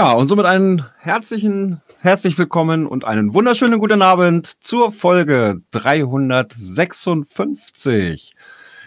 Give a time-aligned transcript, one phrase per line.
[0.00, 8.34] Ja, und somit einen herzlichen, herzlich willkommen und einen wunderschönen guten Abend zur Folge 356.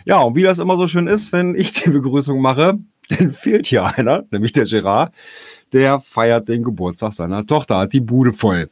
[0.05, 3.67] Ja, und wie das immer so schön ist, wenn ich die Begrüßung mache, dann fehlt
[3.67, 5.13] hier einer, nämlich der Gerard,
[5.72, 8.72] der feiert den Geburtstag seiner Tochter, hat die Bude voll.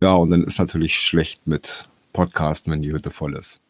[0.00, 3.60] Ja, und dann ist natürlich schlecht mit Podcasten, wenn die Hütte voll ist.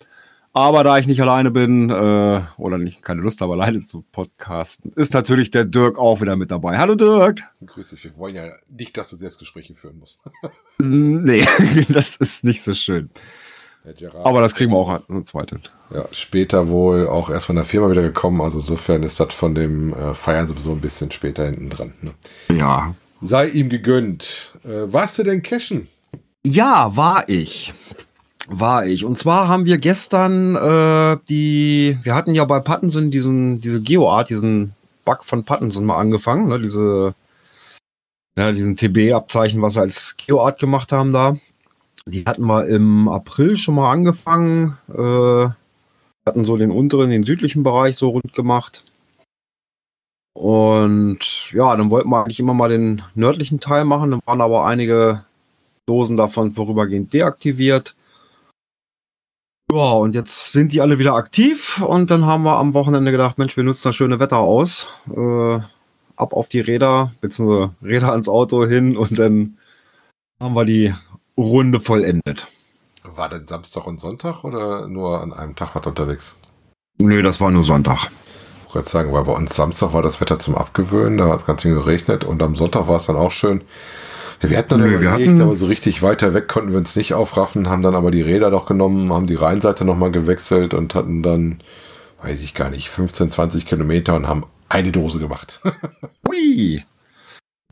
[0.58, 4.92] Aber da ich nicht alleine bin äh, oder nicht keine Lust habe, alleine zu podcasten,
[4.96, 6.78] ist natürlich der Dirk auch wieder mit dabei.
[6.78, 7.44] Hallo Dirk.
[7.64, 8.02] Grüß dich.
[8.02, 10.20] Wir wollen ja nicht, dass du Selbstgespräche führen musst.
[10.78, 11.44] nee,
[11.90, 13.08] das ist nicht so schön.
[14.24, 15.62] Aber das kriegen wir auch so zweit hin.
[15.94, 18.40] Ja, später wohl auch erst von der Firma wieder gekommen.
[18.40, 21.92] Also insofern ist das von dem äh, Feiern sowieso ein bisschen später hinten dran.
[22.02, 22.14] Ne?
[22.56, 22.96] Ja.
[23.20, 24.58] Sei ihm gegönnt.
[24.64, 25.86] Äh, warst du denn cashen?
[26.44, 27.72] Ja, war ich
[28.48, 29.04] war ich.
[29.04, 34.30] Und zwar haben wir gestern äh, die, wir hatten ja bei Pattensen diesen, diese GeoArt,
[34.30, 34.72] diesen
[35.04, 37.14] Bug von Pattensen mal angefangen, ne, diese,
[38.36, 41.36] ja, diesen TB-Abzeichen, was sie als GeoArt gemacht haben da.
[42.06, 45.48] Die hatten wir im April schon mal angefangen, äh,
[46.26, 48.82] hatten so den unteren, den südlichen Bereich so rund gemacht.
[50.32, 54.12] Und ja, dann wollten wir eigentlich immer mal den nördlichen Teil machen.
[54.12, 55.24] Dann waren aber einige
[55.86, 57.96] Dosen davon vorübergehend deaktiviert.
[59.70, 63.36] Ja, und jetzt sind die alle wieder aktiv und dann haben wir am Wochenende gedacht,
[63.36, 64.88] Mensch, wir nutzen das schöne Wetter aus.
[65.14, 65.60] Äh,
[66.16, 69.58] ab auf die Räder, beziehungsweise Räder ans Auto hin und dann
[70.40, 70.94] haben wir die
[71.36, 72.48] Runde vollendet.
[73.04, 76.36] War denn Samstag und Sonntag oder nur an einem Tag was unterwegs?
[76.98, 78.10] Nö, das war nur Sonntag.
[78.68, 81.46] Ich wollte sagen, weil bei uns Samstag war das Wetter zum Abgewöhnen, da hat es
[81.46, 83.62] ganz schön geregnet und am Sonntag war es dann auch schön.
[84.40, 87.14] Wir hatten dann überlegt, wir hatten, aber so richtig weiter weg konnten wir uns nicht
[87.14, 91.22] aufraffen, haben dann aber die Räder doch genommen, haben die Rheinseite nochmal gewechselt und hatten
[91.22, 91.60] dann,
[92.22, 95.60] weiß ich gar nicht, 15, 20 Kilometer und haben eine Dose gemacht.
[96.28, 96.84] Hui!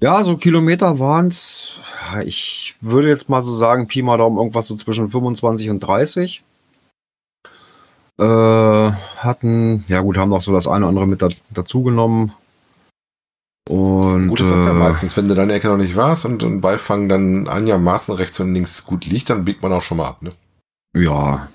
[0.00, 1.78] Ja, so Kilometer waren es,
[2.24, 6.42] ich würde jetzt mal so sagen, Pi mal Daumen irgendwas so zwischen 25 und 30.
[8.18, 12.32] Äh, hatten, ja gut, haben noch so das eine oder andere mit da, dazu genommen.
[13.68, 16.42] Und, gut ist das ja äh, meistens, wenn du deine Ecke noch nicht warst und
[16.44, 20.06] ein Beifang dann einigermaßen rechts und links gut liegt, dann biegt man auch schon mal
[20.06, 20.30] ab, ne?
[20.94, 21.48] Ja.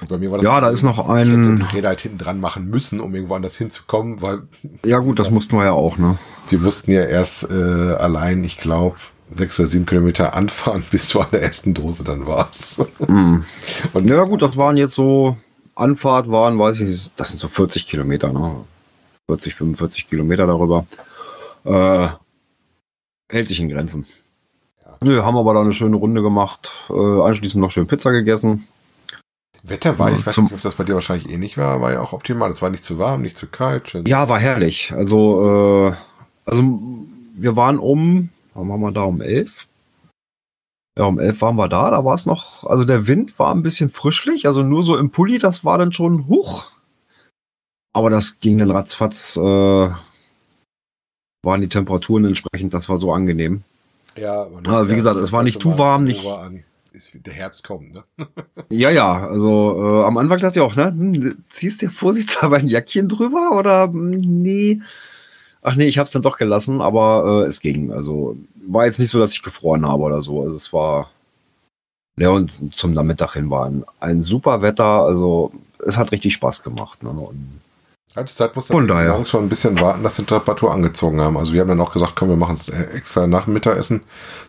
[0.00, 1.66] Und bei mir war das ja, da ist noch ein.
[1.68, 4.42] Ich hätte halt hinten dran machen müssen, um irgendwo anders hinzukommen, weil.
[4.84, 6.16] Ja, gut, das mussten wir ja auch, ne?
[6.48, 8.96] Wir mussten ja erst äh, allein, ich glaube,
[9.34, 12.80] sechs oder sieben Kilometer anfahren, bis du an der ersten Dose dann warst.
[13.08, 13.40] Mm.
[13.92, 15.36] Und ja, gut, das waren jetzt so.
[15.74, 18.56] Anfahrt waren, weiß ich, das sind so 40 Kilometer, ne?
[19.26, 20.86] 40, 45 Kilometer darüber.
[21.68, 22.08] Äh,
[23.30, 24.06] hält sich in Grenzen.
[24.84, 24.96] Ja.
[25.02, 26.72] Nö, haben aber da eine schöne Runde gemacht.
[26.88, 28.66] Äh, anschließend noch schön Pizza gegessen.
[29.62, 32.00] Wetter war, ich weiß nicht, ob das bei dir wahrscheinlich ähnlich eh war, war ja
[32.00, 32.50] auch optimal.
[32.50, 33.88] Es war nicht zu warm, nicht zu kalt.
[33.88, 34.06] Schön.
[34.06, 34.92] Ja, war herrlich.
[34.92, 35.96] Also, äh,
[36.46, 36.80] also
[37.34, 39.02] wir waren um, wann waren wir da?
[39.02, 39.66] Um elf?
[40.96, 41.90] Ja, um elf waren wir da.
[41.90, 45.10] Da war es noch, also der Wind war ein bisschen frischlich, also nur so im
[45.10, 46.72] Pulli, das war dann schon hoch.
[47.92, 49.36] Aber das ging dann ratzfatz.
[49.36, 49.90] Äh,
[51.42, 53.62] waren die Temperaturen entsprechend, das war so angenehm.
[54.16, 56.24] Ja, aber wie gesagt, es war nicht zu warm, nicht.
[56.92, 58.02] Ist, der Herbst kommt, ne?
[58.70, 62.66] ja, ja, also äh, am Anfang dachte ich auch, ne, hm, ziehst dir vorsichtshalber ein
[62.66, 64.80] Jackchen drüber oder hm, nee?
[65.62, 67.92] Ach nee, ich hab's dann doch gelassen, aber äh, es ging.
[67.92, 70.42] Also war jetzt nicht so, dass ich gefroren habe oder so.
[70.42, 71.10] Also es war
[72.18, 75.02] ja und zum Nachmittag hin war ein, ein super Wetter.
[75.02, 75.52] Also
[75.84, 77.02] es hat richtig Spaß gemacht.
[77.02, 77.10] Ne?
[77.10, 77.60] Und
[78.16, 81.36] die Zeit muss dann schon ein bisschen warten, dass die Temperatur angezogen haben.
[81.36, 84.02] Also wir haben dann auch gesagt, komm, wir machen es extra nach dem Mittagessen.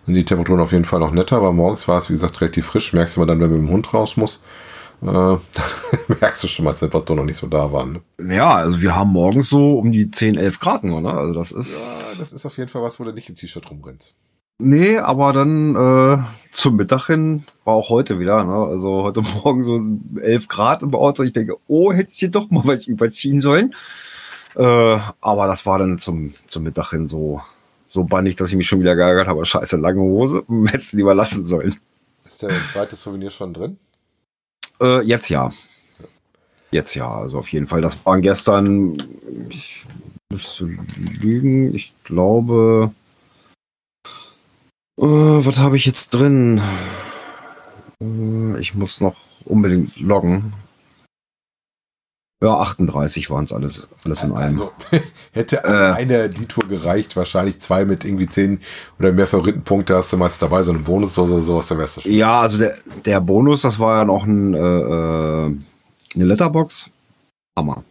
[0.05, 2.67] Sind die Temperaturen auf jeden Fall noch netter, aber morgens war es, wie gesagt, relativ
[2.67, 2.93] frisch.
[2.93, 4.43] Merkst du mal dann, wenn man mit dem Hund raus muss,
[5.01, 5.05] äh,
[6.19, 8.01] merkst du schon mal, dass die Temperaturen noch nicht so da waren.
[8.17, 8.35] Ne?
[8.35, 11.13] Ja, also wir haben morgens so um die 10, 11 Grad, oder?
[11.15, 11.71] Also das ist.
[11.71, 14.15] Ja, das ist auf jeden Fall was, wo du nicht im T-Shirt rumrennst.
[14.61, 16.17] Nee, aber dann äh,
[16.51, 18.43] zum Mittag hin war auch heute wieder.
[18.43, 18.53] Ne?
[18.53, 19.81] Also heute Morgen so
[20.21, 21.23] 11 Grad im Auto.
[21.23, 23.73] Ich denke, oh, hätte ich hier doch mal was überziehen sollen.
[24.55, 27.41] Äh, aber das war dann zum, zum Mittag hin so,
[27.87, 29.45] so bannig, dass ich mich schon wieder geärgert habe.
[29.45, 30.43] Scheiße, lange Hose.
[30.67, 31.77] Hättest du lieber lassen sollen.
[32.25, 33.77] Ist der zweite Souvenir schon drin?
[34.81, 35.51] Äh, jetzt ja.
[36.71, 37.81] Jetzt ja, also auf jeden Fall.
[37.81, 38.97] Das waren gestern,
[39.49, 39.85] ich
[40.29, 40.65] müsste
[41.21, 42.91] lügen, ich glaube,
[44.99, 46.61] äh, was habe ich jetzt drin?
[48.01, 50.53] Äh, ich muss noch unbedingt loggen.
[52.41, 54.61] Ja, 38 waren es alles, alles in allem.
[54.61, 54.71] Also,
[55.33, 58.61] hätte äh, eine die Tour gereicht, wahrscheinlich zwei mit irgendwie 10
[58.97, 62.01] oder mehr Favoritenpunkte hast du meist dabei, so einen Bonus oder sowas, der wärst du
[62.01, 62.13] schon.
[62.13, 65.55] Ja, also der, der Bonus, das war ja noch ein, äh, äh
[66.15, 66.91] eine Letterbox.
[67.57, 67.83] Hammer.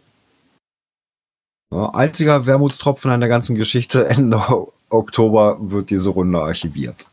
[1.71, 4.41] Ja, einziger Wermutstropfen an der ganzen Geschichte, Ende
[4.89, 7.07] Oktober wird diese Runde archiviert.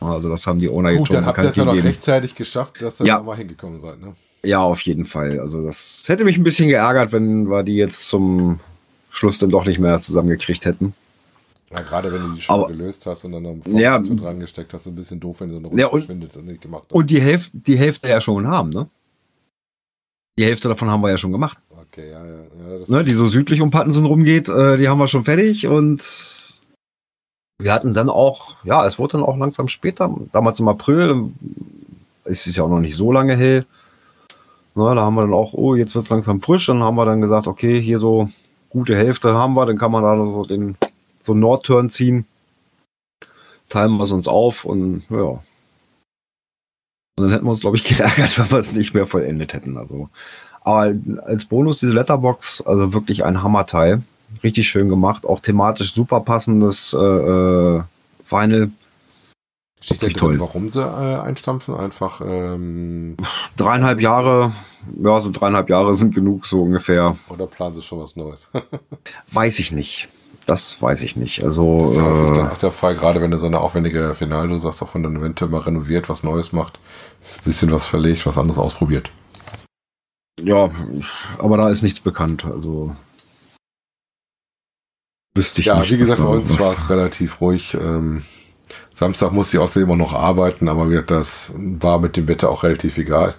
[0.00, 3.00] Also das haben die Owner Gut, dann habt ihr es ja noch rechtzeitig geschafft, dass
[3.00, 3.20] ihr ja.
[3.20, 4.12] mal hingekommen seid, ne?
[4.42, 5.40] Ja, auf jeden Fall.
[5.40, 8.60] Also das hätte mich ein bisschen geärgert, wenn wir die jetzt zum
[9.10, 10.94] Schluss dann doch nicht mehr zusammengekriegt hätten.
[11.70, 14.38] Ja, gerade wenn du die schon Aber, gelöst hast und dann noch ein ja, dran
[14.38, 16.84] gesteckt hast, ein bisschen doof, wenn so eine Runde ja, und, verschwindet und nicht gemacht
[16.84, 16.92] hast.
[16.92, 18.88] Und die Hälfte, die Hälfte ja schon haben, ne?
[20.38, 21.58] Die Hälfte davon haben wir ja schon gemacht.
[21.70, 22.34] Okay, ja, ja.
[22.34, 26.02] ja ne, die so südlich um Pattensen rumgeht, äh, die haben wir schon fertig und
[27.58, 31.30] wir hatten dann auch, ja, es wurde dann auch langsam später, damals im April,
[32.24, 33.64] es ist ja auch noch nicht so lange hell.
[34.74, 36.66] Na, da haben wir dann auch, oh, jetzt wird es langsam frisch.
[36.66, 38.28] Dann haben wir dann gesagt, okay, hier so
[38.68, 40.76] gute Hälfte haben wir, dann kann man da so den
[41.24, 42.26] so Nordturn ziehen.
[43.70, 45.42] Teilen wir es uns auf und ja.
[47.18, 49.78] Und dann hätten wir uns, glaube ich, geärgert, wenn wir es nicht mehr vollendet hätten.
[49.78, 50.10] Also,
[50.60, 50.94] aber
[51.24, 54.02] als Bonus diese Letterbox, also wirklich ein Hammerteil.
[54.42, 57.82] Richtig schön gemacht, auch thematisch super passendes äh, äh,
[58.24, 58.70] Final.
[59.80, 60.40] Steht ja toll.
[60.40, 61.74] warum sie äh, einstampfen?
[61.74, 63.16] Einfach ähm,
[63.56, 64.52] dreieinhalb Jahre,
[65.00, 67.16] ja, so dreieinhalb Jahre sind genug, so ungefähr.
[67.28, 68.48] Oder planen sie schon was Neues?
[69.32, 70.08] weiß ich nicht.
[70.46, 71.42] Das weiß ich nicht.
[71.42, 74.14] Also, das ist ja äh, dann auch der Fall, gerade wenn du so eine aufwendige
[74.14, 76.78] Finale, du sagst, auch wenn dann eventuell mal renoviert, was Neues macht,
[77.44, 79.10] bisschen was verlegt, was anderes ausprobiert.
[80.40, 80.70] Ja,
[81.38, 82.44] aber da ist nichts bekannt.
[82.44, 82.94] Also
[85.36, 85.90] wüsste ich ja, nicht.
[85.90, 87.74] Ja, wie gesagt, bei uns war es relativ ruhig.
[87.74, 88.22] Ähm,
[88.96, 92.96] Samstag musste ich außerdem immer noch arbeiten, aber das war mit dem Wetter auch relativ
[92.96, 93.34] egal.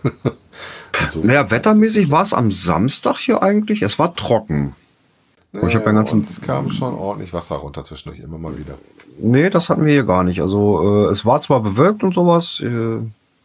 [1.12, 1.22] so.
[1.24, 3.82] Naja, wettermäßig war es am Samstag hier eigentlich.
[3.82, 4.76] Es war trocken.
[5.52, 6.22] Naja, ich habe ganzen.
[6.22, 8.78] Es kam schon ordentlich Wasser runter zwischendurch, immer mal wieder.
[9.20, 10.42] Nee, das hatten wir hier gar nicht.
[10.42, 12.62] Also, äh, es war zwar bewölkt und sowas.
[12.62, 13.00] Äh,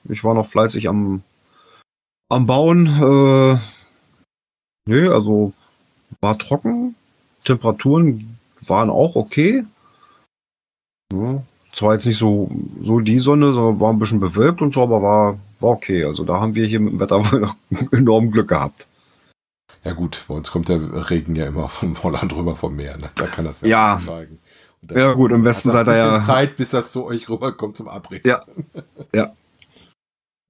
[0.09, 1.23] ich war noch fleißig am,
[2.29, 2.87] am Bauen.
[2.87, 3.59] Äh,
[4.87, 5.55] nee, also
[6.21, 6.95] war trocken.
[7.45, 9.65] Temperaturen waren auch okay.
[11.13, 11.43] Ja,
[11.73, 12.51] zwar jetzt nicht so,
[12.83, 16.05] so die Sonne, sondern war ein bisschen bewölkt und so, aber war, war okay.
[16.05, 17.57] Also da haben wir hier mit dem Wetter wohl noch
[17.91, 18.87] enorm Glück gehabt.
[19.85, 22.99] Ja gut, bei uns kommt der Regen ja immer vom Holland rüber vom Meer.
[22.99, 23.11] Ne?
[23.17, 24.01] Da kann das ja, ja.
[24.05, 24.39] zeigen.
[24.91, 26.21] Ja gut, im Westen seid ihr ja...
[26.21, 28.29] Zeit, bis das zu euch rüberkommt zum Abregen.
[28.29, 28.45] Ja,
[29.15, 29.33] ja.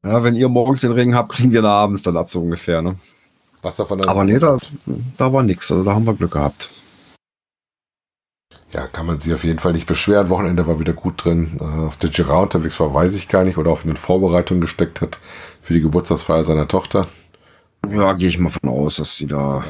[0.04, 2.82] Ja, wenn ihr morgens den Regen habt, kriegen wir da abends dann ab, so ungefähr.
[2.82, 2.96] Ne?
[3.60, 4.58] Was davon dann Aber nee, da,
[5.16, 5.70] da war nichts.
[5.70, 6.70] Also da haben wir Glück gehabt
[8.72, 10.30] ja, kann man sich auf jeden Fall nicht beschweren.
[10.30, 11.58] Wochenende war wieder gut drin.
[11.60, 15.00] Äh, auf der Girard unterwegs war, weiß ich gar nicht, oder auf eine Vorbereitung gesteckt
[15.00, 15.20] hat
[15.60, 17.06] für die Geburtstagsfeier seiner Tochter.
[17.90, 19.64] Ja, gehe ich mal von aus, dass sie da.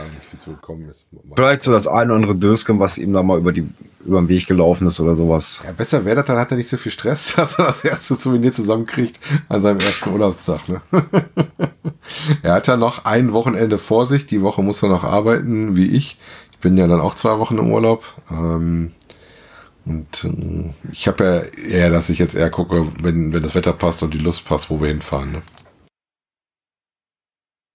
[1.35, 3.67] Vielleicht so das ein oder andere Dösken, was ihm da mal über, die,
[4.05, 5.63] über den Weg gelaufen ist oder sowas.
[5.65, 8.15] Ja, besser wäre das, dann hat er nicht so viel Stress, dass er das erste
[8.15, 9.19] Souvenir zusammenkriegt
[9.49, 10.69] an seinem ersten Urlaubstag.
[10.69, 10.83] Ne?
[12.43, 14.27] er hat ja noch ein Wochenende vor sich.
[14.27, 16.19] Die Woche muss er noch arbeiten, wie ich
[16.63, 18.15] bin ja dann auch zwei Wochen im Urlaub.
[18.31, 18.93] Ähm,
[19.85, 23.75] und äh, ich habe ja eher, dass ich jetzt eher gucke, wenn, wenn das Wetter
[23.75, 25.33] passt und die Lust passt, wo wir hinfahren.
[25.33, 25.43] Ne?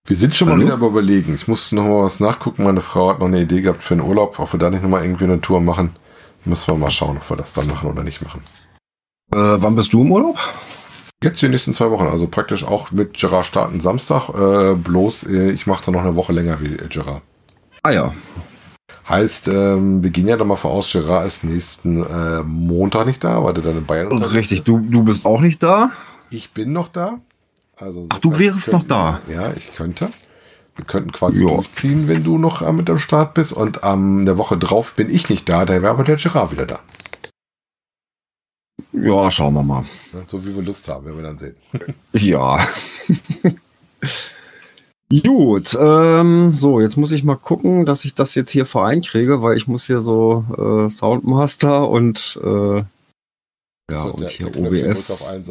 [0.08, 0.66] Wir sind schon Hallo?
[0.66, 1.36] mal wieder überlegen.
[1.36, 2.64] Ich muss noch mal was nachgucken.
[2.64, 4.90] Meine Frau hat noch eine Idee gehabt für einen Urlaub, ob wir da nicht noch
[4.90, 5.96] mal irgendwie eine Tour machen.
[6.46, 8.42] Müssen wir mal schauen, ob wir das dann machen oder nicht machen.
[9.34, 10.38] Äh, wann bist du im Urlaub?
[11.22, 14.30] Jetzt die nächsten zwei Wochen, also praktisch auch mit Gerard starten Samstag.
[14.30, 17.24] Äh, bloß äh, ich mache da noch eine Woche länger wie Gerard.
[17.84, 18.14] Ah ja,
[19.10, 23.42] Heißt, ähm, wir gehen ja dann mal voraus, Gerard ist nächsten äh, Montag nicht da,
[23.42, 25.92] weil der dann in Bayern unterwegs Richtig, du, du bist auch nicht da?
[26.30, 27.20] Ich bin noch da.
[27.78, 29.22] Also Ach, du wärst könnten, noch da?
[29.32, 30.10] Ja, ich könnte.
[30.76, 31.56] Wir könnten quasi jo.
[31.56, 33.54] durchziehen, wenn du noch mit am Start bist.
[33.54, 36.52] Und am ähm, der Woche drauf bin ich nicht da, da wäre aber der Gerard
[36.52, 36.80] wieder da.
[38.92, 39.86] Ja, schauen wir mal.
[40.28, 41.56] So wie wir Lust haben, werden wir dann sehen.
[42.12, 42.60] ja.
[45.10, 49.56] Gut, ähm, so, jetzt muss ich mal gucken, dass ich das jetzt hier vereinkriege, weil
[49.56, 52.84] ich muss hier so äh, Soundmaster und äh,
[53.90, 55.48] ja, so, und der, hier der OBS.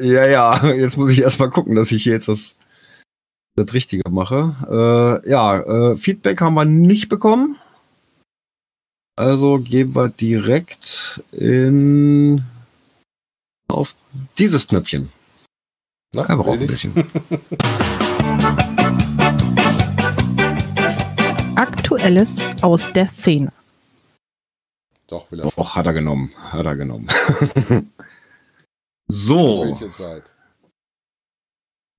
[0.00, 2.56] Ja, ja, jetzt muss ich erstmal gucken, dass ich hier jetzt das,
[3.54, 4.56] das Richtige mache.
[5.24, 7.56] Äh, ja, äh, Feedback haben wir nicht bekommen.
[9.14, 12.44] Also gehen wir direkt in
[13.68, 13.94] auf
[14.38, 15.10] dieses Knöpfchen.
[16.14, 16.94] Na, er braucht ein bisschen.
[21.96, 23.50] Aktuelles aus der Szene.
[25.08, 25.50] Doch, will er.
[25.56, 26.30] Doch, hat er genommen.
[26.36, 27.08] Hat er genommen.
[29.08, 29.74] so.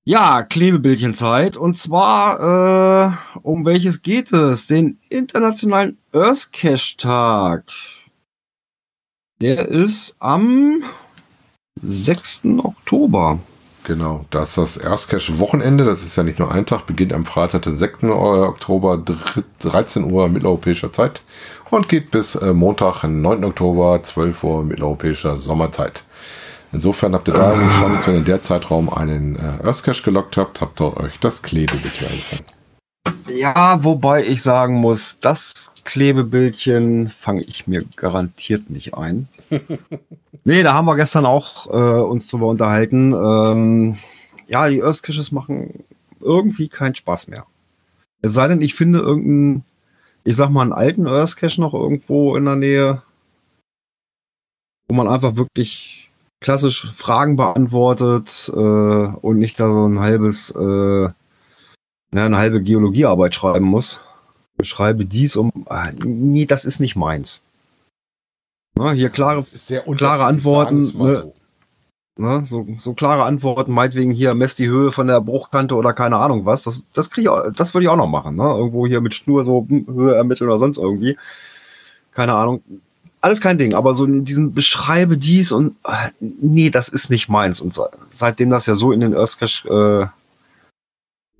[0.06, 1.58] Ja, Klebebildchenzeit.
[1.58, 4.68] Und zwar, äh, um welches geht es?
[4.68, 7.64] Den Internationalen Earthcache-Tag.
[9.42, 10.84] Der ist am
[11.82, 12.46] 6.
[12.60, 13.40] Oktober.
[13.88, 15.86] Genau, das ist das Erstcash-Wochenende.
[15.86, 18.04] Das ist ja nicht nur ein Tag, beginnt am Freitag, den 6.
[18.04, 19.02] Oktober,
[19.60, 21.22] 13 Uhr mitteleuropäischer Zeit
[21.72, 23.46] und geht bis äh, Montag, 9.
[23.46, 26.04] Oktober, 12 Uhr mitteleuropäischer Sommerzeit.
[26.74, 30.60] Insofern habt ihr da Chance, wenn ihr in der Zeitraum einen äh, Earthcache gelockt habt,
[30.60, 32.46] habt ihr euch das Klebebildchen eingefangen.
[33.30, 39.30] Ja, wobei ich sagen muss, das Klebebildchen fange ich mir garantiert nicht ein.
[40.44, 43.14] Nee, da haben wir gestern auch äh, uns drüber unterhalten.
[43.14, 43.98] Ähm,
[44.48, 45.84] ja, die Earthcaches machen
[46.20, 47.46] irgendwie keinen Spaß mehr.
[48.22, 49.64] Es sei denn, ich finde irgendeinen,
[50.24, 53.02] ich sag mal, einen alten Earthcache noch irgendwo in der Nähe,
[54.88, 61.10] wo man einfach wirklich klassisch Fragen beantwortet äh, und nicht da so ein halbes, äh,
[62.12, 64.02] eine halbe Geologiearbeit schreiben muss.
[64.58, 65.52] Beschreibe dies um.
[65.68, 67.42] Ah, nee, das ist nicht meins.
[68.78, 69.44] Na, hier klare,
[69.96, 70.80] klare Antworten.
[70.80, 71.34] Ne, so.
[72.20, 76.18] Ne, so, so klare Antworten, meinetwegen hier messt die Höhe von der Bruchkante oder keine
[76.18, 76.64] Ahnung was.
[76.64, 78.36] Das, das ich, das würde ich auch noch machen.
[78.36, 78.44] Ne?
[78.44, 81.18] Irgendwo hier mit Schnur so hm, Höhe ermitteln oder sonst irgendwie.
[82.12, 82.64] Keine Ahnung.
[83.22, 87.30] Alles kein Ding, aber so in diesen beschreibe dies und äh, nee, das ist nicht
[87.30, 87.62] meins.
[87.62, 90.12] Und seitdem das ja so in den Earthcache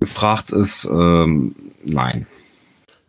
[0.00, 1.54] gefragt ist, ähm,
[1.84, 2.26] nein.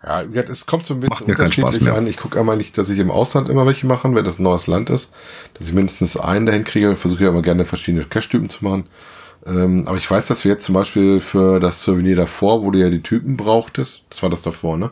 [0.01, 2.07] Ja, es kommt so ein bisschen unterschiedlich an.
[2.07, 4.67] Ich gucke einmal nicht, dass ich im Ausland immer welche mache, wenn das ein neues
[4.67, 5.13] Land ist,
[5.55, 6.91] dass ich mindestens einen dahin kriege.
[6.93, 8.85] Ich versuche ja immer gerne verschiedene Cash-Typen zu machen.
[9.45, 12.79] Ähm, aber ich weiß, dass wir jetzt zum Beispiel für das Souvenir davor, wo du
[12.79, 14.91] ja die Typen brauchtest, das war das davor, ne?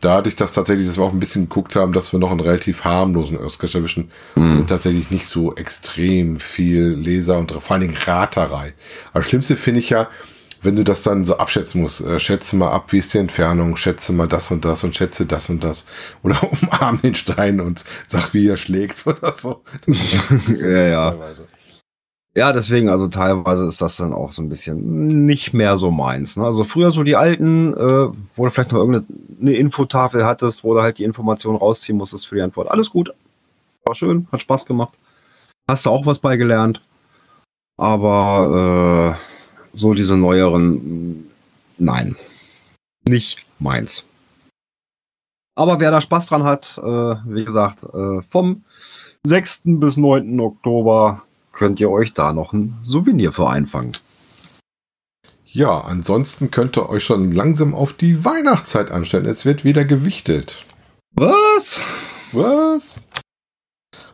[0.00, 2.30] Da hatte ich das tatsächlich, dass wir auch ein bisschen geguckt haben, dass wir noch
[2.30, 4.60] einen relativ harmlosen Earthcache erwischen mhm.
[4.60, 8.74] und tatsächlich nicht so extrem viel Leser und vor allen Dingen Raterei.
[9.10, 10.08] Aber das Schlimmste finde ich ja,
[10.62, 13.76] wenn du das dann so abschätzen musst, äh, schätze mal ab, wie ist die Entfernung,
[13.76, 15.84] schätze mal das und das und schätze das und das.
[16.22, 19.62] Oder umarm den Stein und sag, wie er schlägt oder so.
[20.60, 21.14] ja, ja.
[22.34, 26.36] Ja, deswegen, also teilweise ist das dann auch so ein bisschen nicht mehr so meins.
[26.36, 26.44] Ne?
[26.44, 30.82] Also früher so die alten, äh, wo du vielleicht noch irgendeine Infotafel hattest, wo du
[30.82, 32.70] halt die Information rausziehen musstest für die Antwort.
[32.70, 33.12] Alles gut.
[33.84, 34.94] War schön, hat Spaß gemacht.
[35.68, 36.80] Hast du auch was beigelernt.
[37.76, 39.37] Aber äh,
[39.78, 41.30] so diese neueren,
[41.78, 42.16] nein,
[43.06, 44.04] nicht meins.
[45.54, 48.64] Aber wer da Spaß dran hat, äh, wie gesagt, äh, vom
[49.24, 49.80] 6.
[49.80, 50.38] bis 9.
[50.40, 53.96] Oktober könnt ihr euch da noch ein Souvenir für einfangen.
[55.44, 59.26] Ja, ansonsten könnt ihr euch schon langsam auf die Weihnachtszeit anstellen.
[59.26, 60.64] Es wird wieder gewichtet.
[61.14, 61.82] Was?
[62.32, 63.04] Was?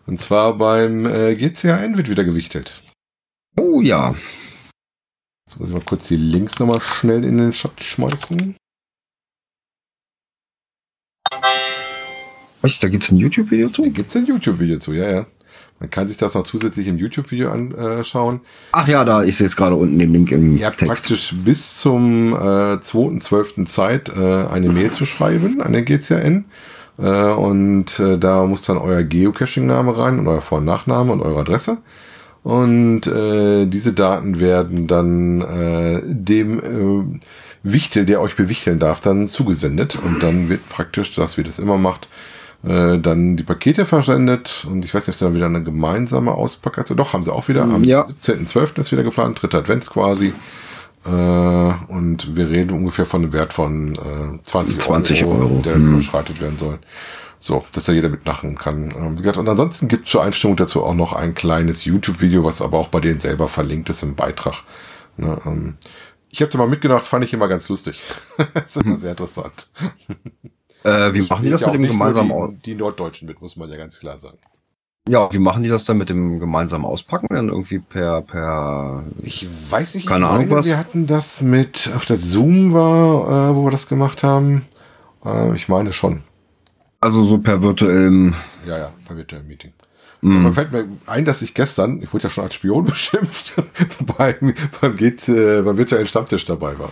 [0.06, 2.82] Und zwar beim äh, GCAN wird wieder gewichtet.
[3.56, 4.14] Oh ja.
[5.46, 8.56] Jetzt muss ich mal kurz die Links nochmal schnell in den Chat schmeißen.
[12.62, 12.80] Was?
[12.80, 13.82] Da gibt es ein YouTube-Video zu?
[13.82, 15.26] Da gibt es ein YouTube-Video zu, ja, ja.
[15.80, 18.40] Man kann sich das noch zusätzlich im YouTube-Video anschauen.
[18.72, 20.88] Ach ja, da, sehe es gerade unten den Link im Ihr habt Text.
[20.88, 23.66] praktisch bis zum äh, 2.12.
[23.66, 26.46] Zeit, äh, eine Mail zu schreiben an den GCN.
[26.98, 31.20] Äh, und äh, da muss dann euer Geocaching-Name rein und euer Vor- und Nachname und
[31.20, 31.78] eure Adresse.
[32.44, 37.20] Und äh, diese Daten werden dann äh, dem äh,
[37.62, 39.96] Wichtel, der euch bewichteln darf, dann zugesendet.
[39.96, 42.10] Und dann wird praktisch, dass wir das immer macht,
[42.62, 44.66] äh, dann die Pakete versendet.
[44.70, 46.94] Und ich weiß nicht, ob es dann wieder eine gemeinsame Auspackkarte.
[46.94, 47.62] Doch, haben sie auch wieder.
[47.62, 48.02] Am ja.
[48.02, 48.78] 17.12.
[48.78, 50.34] ist wieder geplant, dritter Advents quasi.
[51.04, 55.74] Äh, und wir reden ungefähr von einem Wert von äh, 20, 20 Euro, Euro, der
[55.74, 55.94] hm.
[55.94, 56.78] überschreitet werden soll.
[57.40, 58.90] So, dass da jeder mitmachen kann.
[58.90, 62.78] Ähm, und ansonsten gibt es zur Einstimmung dazu auch noch ein kleines YouTube-Video, was aber
[62.78, 64.62] auch bei denen selber verlinkt ist im Beitrag.
[65.18, 65.76] Ne, ähm,
[66.30, 68.02] ich habe da mal mitgedacht, fand ich immer ganz lustig.
[68.64, 69.70] ist immer sehr interessant.
[70.84, 72.56] Äh, wie machen die das mit dem gemeinsamen?
[72.56, 74.38] Die, die Norddeutschen mit, muss man ja ganz klar sagen.
[75.06, 77.26] Ja, wie machen die das dann mit dem gemeinsamen Auspacken?
[77.28, 79.04] Dann irgendwie per, per.
[79.22, 80.66] Ich weiß nicht, keine Ahnung was.
[80.66, 84.64] Wir hatten das mit, auf der Zoom war, äh, wo wir das gemacht haben.
[85.22, 86.22] Äh, ich meine schon.
[87.00, 88.32] Also so per virtuellem.
[88.66, 89.74] Ja, ja, per virtuellem Meeting.
[90.22, 90.42] Mm.
[90.44, 93.56] Man fällt mir ein, dass ich gestern, ich wurde ja schon als Spion beschimpft,
[94.16, 96.90] beim, beim, geht, äh, beim virtuellen Stammtisch dabei war.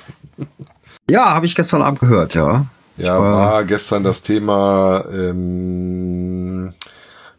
[1.09, 2.67] Ja, habe ich gestern Abend gehört, ja.
[2.99, 6.75] Ja, war, war, gestern das Thema ähm,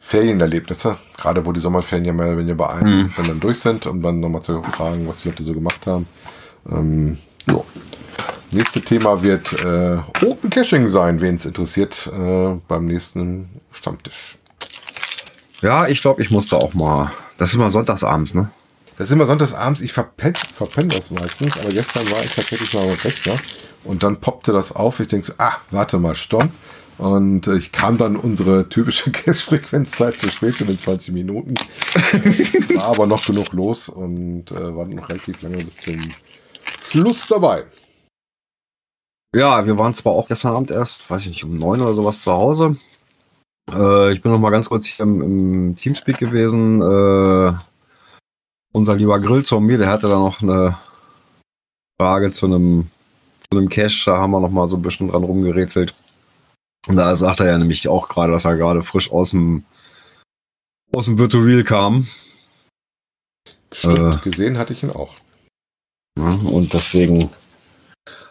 [0.06, 0.98] Ferienerlebnisse.
[1.18, 3.14] Gerade wo die Sommerferien ja mehr, wenn ihr bei einem mm.
[3.26, 6.08] dann durch sind, um dann nochmal zu fragen, was die Leute so gemacht haben.
[6.70, 7.18] Ähm,
[7.48, 7.66] jo.
[8.52, 14.38] Nächste Thema wird äh, Open Caching sein, wen es interessiert, äh, beim nächsten Stammtisch.
[15.62, 17.10] Ja, ich glaube, ich musste auch mal.
[17.38, 18.52] Das ist immer sonntagsabends, ne?
[18.98, 19.80] Das ist immer sonntagsabends.
[19.80, 23.38] Ich verpenne verpenn das meistens, aber gestern war ich tatsächlich mal am Rechner
[23.86, 25.00] und dann poppte das auf.
[25.00, 26.52] Ich denke so, ah, warte mal, Storm.
[26.98, 31.56] Und äh, ich kam dann unsere typische Cash-Frequenzzeit zu spät in den 20 Minuten.
[32.76, 36.00] war aber noch genug los und äh, war noch relativ lange bis zum
[36.90, 37.64] Schluss dabei.
[39.36, 42.22] Ja, wir waren zwar auch gestern Abend erst, weiß ich nicht, um neun oder sowas
[42.22, 42.78] zu Hause.
[43.72, 46.82] Äh, ich bin noch mal ganz kurz hier im, im Teamspeak gewesen.
[46.82, 47.54] Äh,
[48.74, 50.78] unser lieber Grillzombie, der hatte da noch eine
[52.00, 52.90] Frage zu einem,
[53.50, 54.04] zu einem Cache.
[54.06, 55.96] Da haben wir noch mal so ein bisschen dran rumgerätselt.
[56.88, 59.64] Und da sagt er ja nämlich auch gerade, dass er gerade frisch aus dem
[60.92, 62.08] aus dem Virtual kam.
[63.72, 65.16] Stimmt, äh, gesehen hatte ich ihn auch.
[66.16, 67.32] Und deswegen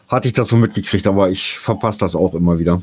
[0.07, 2.83] hatte ich das so mitgekriegt, aber ich verpasse das auch immer wieder.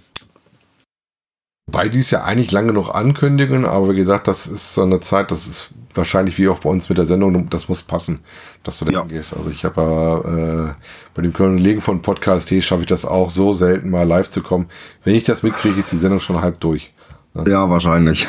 [1.72, 5.32] Bei dies ja eigentlich lange noch ankündigen, aber wie gesagt, das ist so eine Zeit,
[5.32, 8.20] das ist wahrscheinlich wie auch bei uns mit der Sendung, das muss passen,
[8.64, 9.04] dass du da ja.
[9.04, 9.36] gehst.
[9.36, 10.84] Also ich habe äh,
[11.14, 14.42] bei dem Kollegen von Podcast T schaffe ich das auch so selten mal live zu
[14.42, 14.68] kommen.
[15.04, 16.94] Wenn ich das mitkriege, ist die Sendung schon halb durch.
[17.34, 17.46] Ne?
[17.50, 18.28] Ja, wahrscheinlich.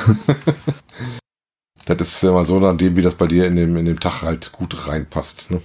[1.87, 4.23] das ist immer so an dem, wie das bei dir in dem, in dem Tag
[4.23, 5.51] halt gut reinpasst.
[5.51, 5.61] Ne?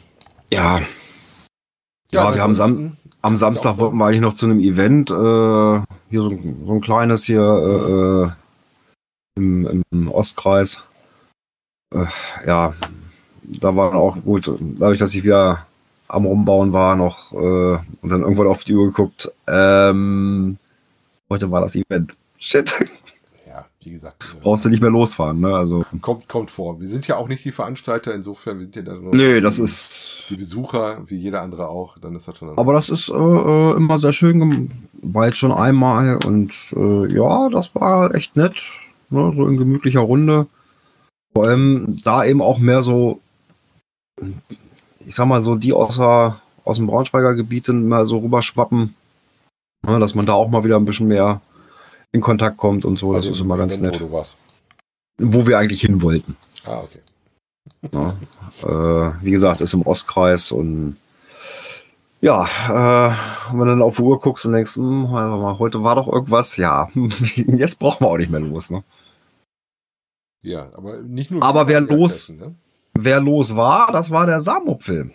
[0.51, 0.79] Ja.
[2.12, 5.13] Ja, ja wir haben Sam am Samstag wollten wir eigentlich noch zu einem Event, äh,
[6.12, 8.32] hier so, so, ein kleines hier äh, äh
[9.38, 10.84] im, im Ostkreis
[11.94, 12.05] äh,
[12.46, 12.74] ja,
[13.44, 15.65] da war auch gut, dadurch, dass ich wieder
[16.08, 20.58] am Rumbauen war noch äh, und dann irgendwann auf die Uhr geguckt, ähm,
[21.29, 22.15] heute war das Event.
[22.39, 22.75] Shit.
[23.85, 24.23] Wie gesagt.
[24.23, 25.55] Äh, Brauchst du nicht mehr losfahren, ne?
[25.55, 25.85] Also.
[26.01, 26.79] Kommt, kommt vor.
[26.81, 30.23] Wir sind ja auch nicht die Veranstalter, insofern sind ja dann nur nee, das ist
[30.29, 32.57] die Besucher, wie jeder andere auch, dann ist das schon.
[32.57, 34.71] Aber das ist äh, äh immer sehr schön,
[35.13, 38.55] jetzt schon einmal und äh, ja, das war echt nett,
[39.11, 39.31] ne?
[39.35, 40.48] so in gemütlicher Runde.
[41.33, 43.19] Vor allem da eben auch mehr so,
[45.05, 48.95] ich sag mal so, die aus, der, aus dem Braunschweiger Gebiet mal so rüberschwappen,
[49.85, 51.41] ne, dass man da auch mal wieder ein bisschen mehr
[52.15, 53.13] in Kontakt kommt und so.
[53.13, 53.99] Also das ist immer ganz nett.
[53.99, 54.37] Wo, du warst.
[55.17, 56.35] wo wir eigentlich hin wollten.
[56.65, 56.99] Ah, okay.
[57.91, 58.09] Ja,
[58.63, 60.97] äh, wie gesagt, ist im Ostkreis und
[62.21, 63.15] ja, äh,
[63.51, 66.57] wenn du dann auf die Uhr guckst und denkst, hm, mal, heute war doch irgendwas,
[66.57, 66.89] ja,
[67.35, 68.71] jetzt brauchen wir auch nicht mehr los.
[68.71, 68.83] Ne?
[70.41, 71.43] Ja, aber nicht nur.
[71.43, 72.55] Aber wer los, ne?
[72.93, 75.13] wer los war, das war der Samupfilm.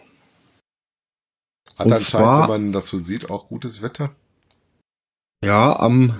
[1.77, 4.11] Hat Und anscheinend, zwar, wenn man das so sieht, auch gutes Wetter?
[5.43, 6.15] Ja, am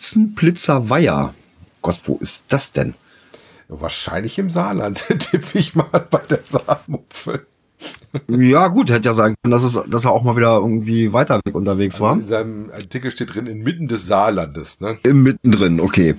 [0.00, 1.34] Blitzenplitzer Weiher.
[1.82, 2.94] Gott, wo ist das denn?
[3.68, 7.46] Wahrscheinlich im Saarland, tippe ich mal bei der Samupfel.
[8.28, 11.40] ja, gut, hätte ja sein können, dass, es, dass er auch mal wieder irgendwie weiter
[11.44, 12.14] weg unterwegs also war.
[12.14, 14.80] In seinem Artikel steht drin, inmitten des Saarlandes.
[14.80, 14.96] Ne?
[15.02, 16.16] Im Mittendrin, okay.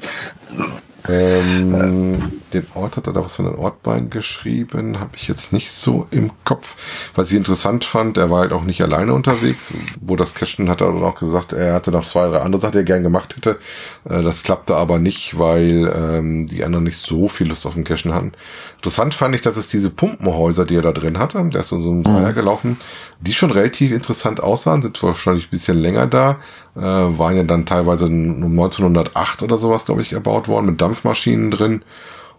[1.08, 5.72] Ähm, den Ort hat er da was von den Ortbein geschrieben, habe ich jetzt nicht
[5.72, 6.76] so im Kopf.
[7.16, 9.74] Was ich interessant fand, er war halt auch nicht alleine unterwegs.
[10.00, 12.74] Wo das Cashen hat er dann auch gesagt, er hatte noch zwei, drei andere Sachen,
[12.74, 13.60] die er gern gemacht hätte.
[14.08, 17.84] Äh, das klappte aber nicht, weil ähm, die anderen nicht so viel Lust auf dem
[17.84, 18.34] Cashen hatten.
[18.78, 21.82] Interessant fand ich, dass es diese Pumpenhäuser, die er da drin hatte, der ist in
[21.82, 22.36] so einem Dreier mhm.
[22.36, 22.78] gelaufen,
[23.22, 26.40] die schon relativ interessant aussahen, sind wahrscheinlich ein bisschen länger da,
[26.76, 31.52] äh, waren ja dann teilweise um 1908 oder sowas, glaube ich, erbaut worden, mit Dampfmaschinen
[31.52, 31.84] drin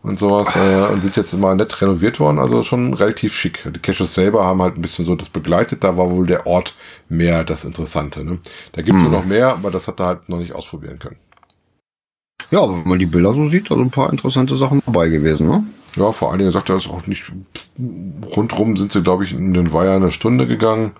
[0.02, 3.64] und sowas äh, und sind jetzt immer nett renoviert worden, also schon relativ schick.
[3.72, 6.74] Die Caches selber haben halt ein bisschen so das begleitet, da war wohl der Ort
[7.08, 8.24] mehr das Interessante.
[8.24, 8.38] Ne?
[8.72, 9.12] Da gibt es mhm.
[9.12, 11.16] noch mehr, aber das hat er halt noch nicht ausprobieren können.
[12.50, 15.64] Ja, wenn man die Bilder so sieht, also ein paar interessante Sachen dabei gewesen, ne?
[15.96, 17.30] Ja, vor allen Dingen sagt er es auch nicht.
[18.36, 20.92] Rundrum sind sie, glaube ich, in den Weiher eine Stunde gegangen.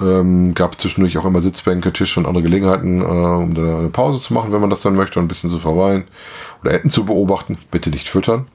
[0.00, 4.18] Ähm, gab zwischendurch auch immer Sitzbänke, Tische und andere Gelegenheiten, äh, um dann eine Pause
[4.18, 6.04] zu machen, wenn man das dann möchte, und ein bisschen zu verweilen
[6.62, 7.58] oder Enten zu beobachten.
[7.70, 8.46] Bitte nicht füttern.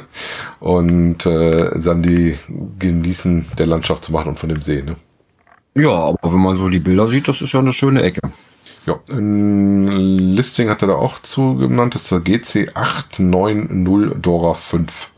[0.60, 2.38] und äh, dann die
[2.78, 4.82] Genießen der Landschaft zu machen und von dem See.
[4.82, 4.96] Ne?
[5.74, 8.20] Ja, aber wenn man so die Bilder sieht, das ist ja eine schöne Ecke.
[8.86, 9.86] Ja, ein
[10.34, 15.10] Listing hat er da auch zugenannt, das ist der GC890 Dora 5.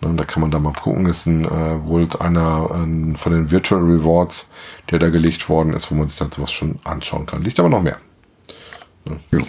[0.00, 1.06] Ne, da kann man da mal gucken.
[1.06, 4.50] Ist ein, äh, wohl einer äh, von den Virtual Rewards,
[4.90, 7.42] der da gelegt worden ist, wo man sich dann sowas schon anschauen kann.
[7.42, 7.98] Liegt aber noch mehr.
[9.04, 9.18] Ne?
[9.30, 9.40] Jo.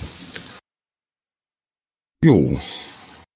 [2.24, 2.60] jo.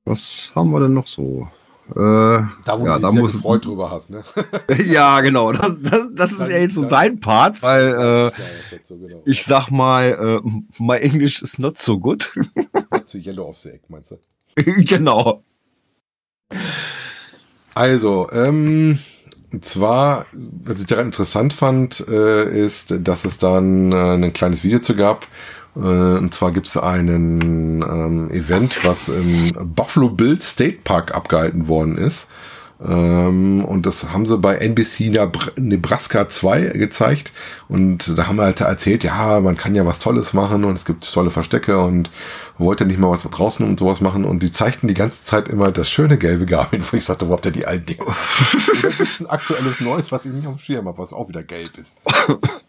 [0.06, 1.48] Was haben wir denn noch so?
[1.90, 4.24] Äh, da, wo ja, du dich da muss, gefreut drüber hast, ne?
[4.86, 5.52] ja, genau.
[5.52, 9.22] Das, das, das ist ja jetzt so dein Part, weil äh, genau.
[9.26, 12.34] ich sag mal, äh, my English is not so good.
[13.06, 14.20] so yellow of the egg, meinst du?
[14.86, 15.44] genau.
[17.74, 19.00] Also, ähm,
[19.60, 24.80] zwar, was ich daran interessant fand, äh, ist, dass es dann äh, ein kleines Video
[24.80, 25.28] zu gab.
[25.76, 31.68] Äh, und zwar gibt es einen ähm, Event, was im Buffalo Bill State Park abgehalten
[31.68, 32.28] worden ist.
[32.84, 35.12] Ähm, und das haben sie bei NBC
[35.58, 37.32] Nebraska 2 gezeigt.
[37.68, 40.86] Und da haben wir halt erzählt, ja, man kann ja was Tolles machen und es
[40.86, 42.12] gibt tolle Verstecke und
[42.58, 44.26] wollte nicht mal was draußen und sowas machen.
[44.26, 47.34] Und die zeigten die ganze Zeit immer das schöne gelbe Garmin, wo ich sagte, wo
[47.34, 48.06] habt ihr die alten Dinge?
[48.82, 51.30] da gibt es ein aktuelles Neues, was ich nicht auf dem Schirm habe, was auch
[51.30, 52.00] wieder gelb ist.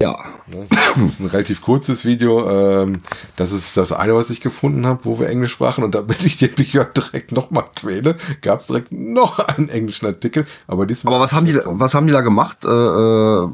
[0.00, 0.16] Ja.
[0.46, 0.68] Ne?
[0.70, 2.48] Das ist ein relativ kurzes Video.
[2.48, 2.98] Ähm,
[3.34, 5.82] das ist das eine, was ich gefunden habe, wo wir Englisch sprachen.
[5.82, 10.46] Und damit ich den Bücher direkt nochmal quäle, gab es direkt noch einen englischen Artikel.
[10.68, 11.14] Aber diesmal.
[11.14, 12.64] Aber was haben die, was haben die da gemacht?
[12.64, 13.48] Äh, äh,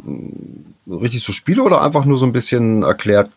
[0.86, 3.30] richtig so Spiele oder einfach nur so ein bisschen erklärt,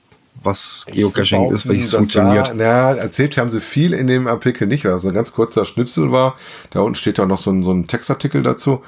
[0.43, 2.51] was Geocaching ist, wie es funktioniert?
[2.55, 6.11] Na, erzählt haben sie viel in dem Artikel nicht, weil es ein ganz kurzer Schnipsel
[6.11, 6.35] war.
[6.71, 8.81] Da unten steht da noch so ein, so ein Textartikel dazu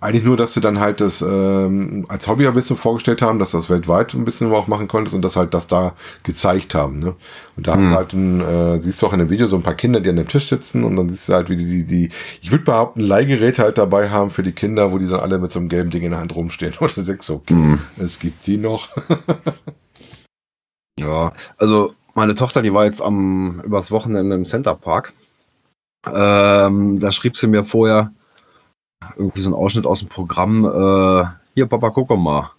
[0.00, 3.50] eigentlich nur, dass sie dann halt das ähm, als Hobby ein bisschen vorgestellt haben, dass
[3.50, 7.00] das weltweit ein bisschen auch machen konntest und das halt das da gezeigt haben.
[7.00, 7.14] Ne?
[7.56, 7.82] Und da hm.
[7.82, 10.00] hast du halt ein, äh, siehst du auch in dem Video so ein paar Kinder,
[10.00, 12.08] die an dem Tisch sitzen und dann siehst du halt, wie die, die, die
[12.40, 15.50] ich würde behaupten, Leihgeräte halt dabei haben für die Kinder, wo die dann alle mit
[15.50, 16.74] so einem gelben Ding in der Hand rumstehen.
[16.80, 17.80] Oder sechs, okay, hm.
[17.98, 18.88] es gibt sie noch.
[20.98, 25.12] ja, also meine Tochter, die war jetzt am übers Wochenende im Center Park.
[26.06, 28.12] Ähm, da schrieb sie mir vorher,
[29.16, 30.64] irgendwie so ein Ausschnitt aus dem Programm.
[30.64, 32.52] Äh, hier, Papa, guck mal.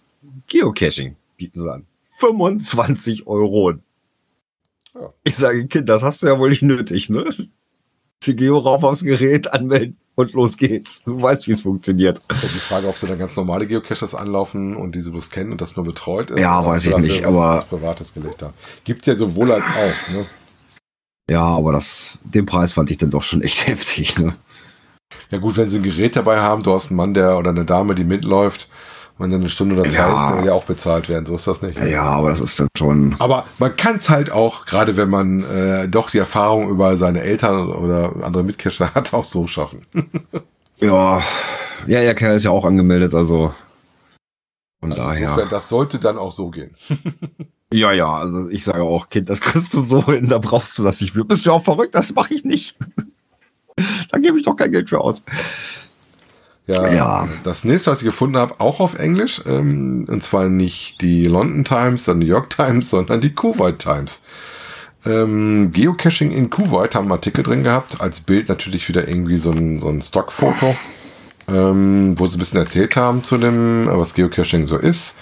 [0.46, 1.86] Geocaching bieten sie an.
[2.16, 3.72] 25 Euro.
[4.94, 5.12] Ja.
[5.24, 7.28] Ich sage, Kind, das hast du ja wohl nicht nötig, ne?
[8.22, 11.02] Die Geo rauf aufs Gerät, anmelden und los geht's.
[11.02, 12.22] Du weißt, wie es funktioniert.
[12.30, 15.60] Ja die Frage, ob sie dann ganz normale Geocaches anlaufen und diese bloß kennen und
[15.60, 16.40] das nur betreut ist.
[16.40, 17.56] Ja, weiß ich nicht, aber.
[17.56, 18.54] Das privates gelegt haben.
[18.84, 20.26] Gibt ja sowohl als auch, ne?
[21.28, 24.36] Ja, aber das, den Preis fand ich dann doch schon echt heftig, ne?
[25.30, 27.64] Ja gut, wenn sie ein Gerät dabei haben, du hast einen Mann, der oder eine
[27.64, 28.68] Dame, die mitläuft,
[29.18, 30.24] wenn dann eine Stunde oder zwei ja.
[30.24, 31.26] ist, der ja auch bezahlt werden.
[31.26, 31.78] So ist das nicht.
[31.78, 33.14] Ja, aber das ist dann schon.
[33.18, 37.20] Aber man kann es halt auch, gerade wenn man äh, doch die Erfahrung über seine
[37.20, 39.86] Eltern oder andere Mitcacher hat, auch so schaffen.
[40.78, 41.22] ja,
[41.86, 43.54] ja, ja, Kerl ist ja auch angemeldet, also
[44.80, 45.28] von also daher.
[45.28, 46.72] Insofern, das sollte dann auch so gehen.
[47.72, 50.82] ja, ja, also ich sage auch, Kind, das kriegst du so hin, da brauchst du
[50.82, 51.14] das nicht.
[51.26, 51.94] Bist du auch verrückt?
[51.94, 52.76] Das mache ich nicht.
[54.10, 55.24] da gebe ich doch kein Geld für aus.
[56.66, 61.02] Ja, ja, das nächste, was ich gefunden habe, auch auf Englisch, ähm, und zwar nicht
[61.02, 64.22] die London Times, der New York Times, sondern die Kuwait Times.
[65.04, 69.50] Ähm, Geocaching in Kuwait haben einen Artikel drin gehabt, als Bild natürlich wieder irgendwie so
[69.50, 70.74] ein, so ein Stockfoto,
[71.48, 75.14] ähm, wo sie ein bisschen erzählt haben zu dem, was Geocaching so ist.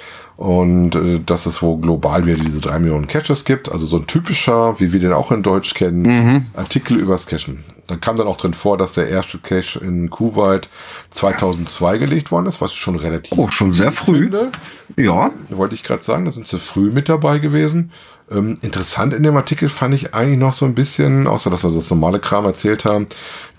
[0.43, 3.71] Und äh, dass es wo global wieder diese drei Millionen Caches gibt.
[3.71, 6.47] Also so ein typischer, wie wir den auch in Deutsch kennen, mhm.
[6.57, 7.63] Artikel übers Cachen.
[7.87, 10.69] Da kam dann auch drin vor, dass der erste Cache in Kuwait
[11.11, 13.39] 2002 gelegt worden ist, was schon relativ.
[13.39, 14.31] Oh, schon sehr früh.
[14.31, 14.51] Finde.
[14.97, 15.31] Ja.
[15.49, 17.93] Wollte ich gerade sagen, da sind sie früh mit dabei gewesen.
[18.29, 21.71] Ähm, interessant in dem Artikel fand ich eigentlich noch so ein bisschen, außer dass wir
[21.71, 23.07] das normale Kram erzählt haben,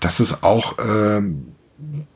[0.00, 1.46] dass es auch ähm,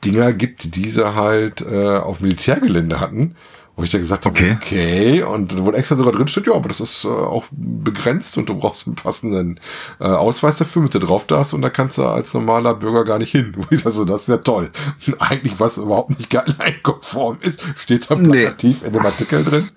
[0.05, 3.35] Dinger gibt, die sie halt äh, auf Militärgelände hatten
[3.79, 5.23] wo ich dann gesagt habe, okay, okay.
[5.23, 8.55] und wo extra sogar drin steht, ja, aber das ist äh, auch begrenzt und du
[8.55, 9.59] brauchst einen passenden
[9.99, 13.19] äh, Ausweis dafür, mit der drauf darfst und da kannst du als normaler Bürger gar
[13.19, 13.53] nicht hin.
[13.55, 14.69] Wo ich sage, so, das ist ja toll.
[15.19, 18.87] Eigentlich, was überhaupt nicht guideline-konform ist, steht da plakativ nee.
[18.87, 19.69] in dem Artikel drin.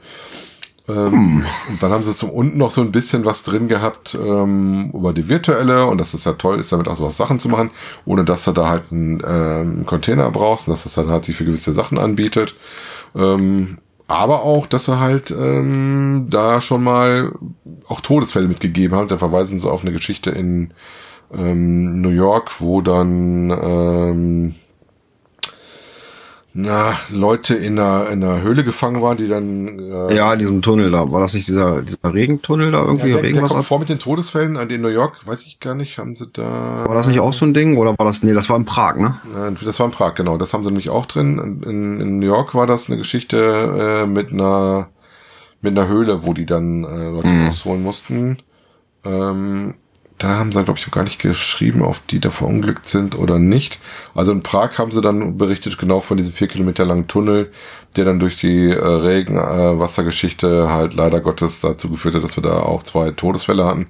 [0.88, 1.44] Ähm, hm.
[1.68, 5.12] Und dann haben sie zum unten noch so ein bisschen was drin gehabt ähm, über
[5.12, 7.70] die virtuelle und dass es ja toll ist, damit auch so was Sachen zu machen,
[8.04, 11.36] ohne dass du da halt einen ähm, Container brauchst und dass das dann halt sich
[11.36, 12.56] für gewisse Sachen anbietet.
[13.14, 17.32] Ähm, aber auch, dass er halt ähm, da schon mal
[17.86, 19.10] auch Todesfälle mitgegeben hat.
[19.10, 20.72] Da verweisen sie auf eine Geschichte in
[21.32, 24.54] ähm, New York, wo dann ähm,
[26.54, 29.78] na, Leute in einer, in einer Höhle gefangen waren, die dann.
[29.78, 31.10] Äh, ja, in diesem Tunnel da.
[31.10, 33.10] War das nicht dieser, dieser Regentunnel da irgendwie?
[33.10, 35.74] Ja, der, der kommt vor mit den Todesfällen an den New York, weiß ich gar
[35.74, 36.84] nicht, haben sie da.
[36.86, 37.78] War das nicht auch so ein Ding?
[37.78, 38.22] Oder war das.
[38.22, 39.16] Nee, das war in Prag, ne?
[39.64, 40.36] Das war in Prag, genau.
[40.36, 41.62] Das haben sie nämlich auch drin.
[41.64, 44.88] In, in New York war das eine Geschichte äh, mit einer
[45.62, 47.46] mit einer Höhle, wo die dann äh, Leute mhm.
[47.46, 48.38] rausholen mussten.
[49.04, 49.74] Ähm,
[50.22, 53.80] da haben sie, glaube ich, gar nicht geschrieben, auf die da verunglückt sind oder nicht.
[54.14, 57.50] Also in Prag haben sie dann berichtet genau von diesem vier Kilometer langen Tunnel,
[57.96, 62.42] der dann durch die äh, Regenwassergeschichte äh, halt leider Gottes dazu geführt hat, dass wir
[62.42, 63.88] da auch zwei Todesfälle hatten.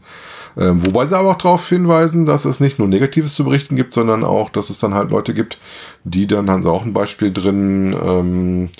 [0.56, 3.92] Ähm, wobei sie aber auch darauf hinweisen, dass es nicht nur Negatives zu berichten gibt,
[3.92, 5.58] sondern auch, dass es dann halt Leute gibt,
[6.04, 8.70] die dann, haben sie auch ein Beispiel drin, ähm,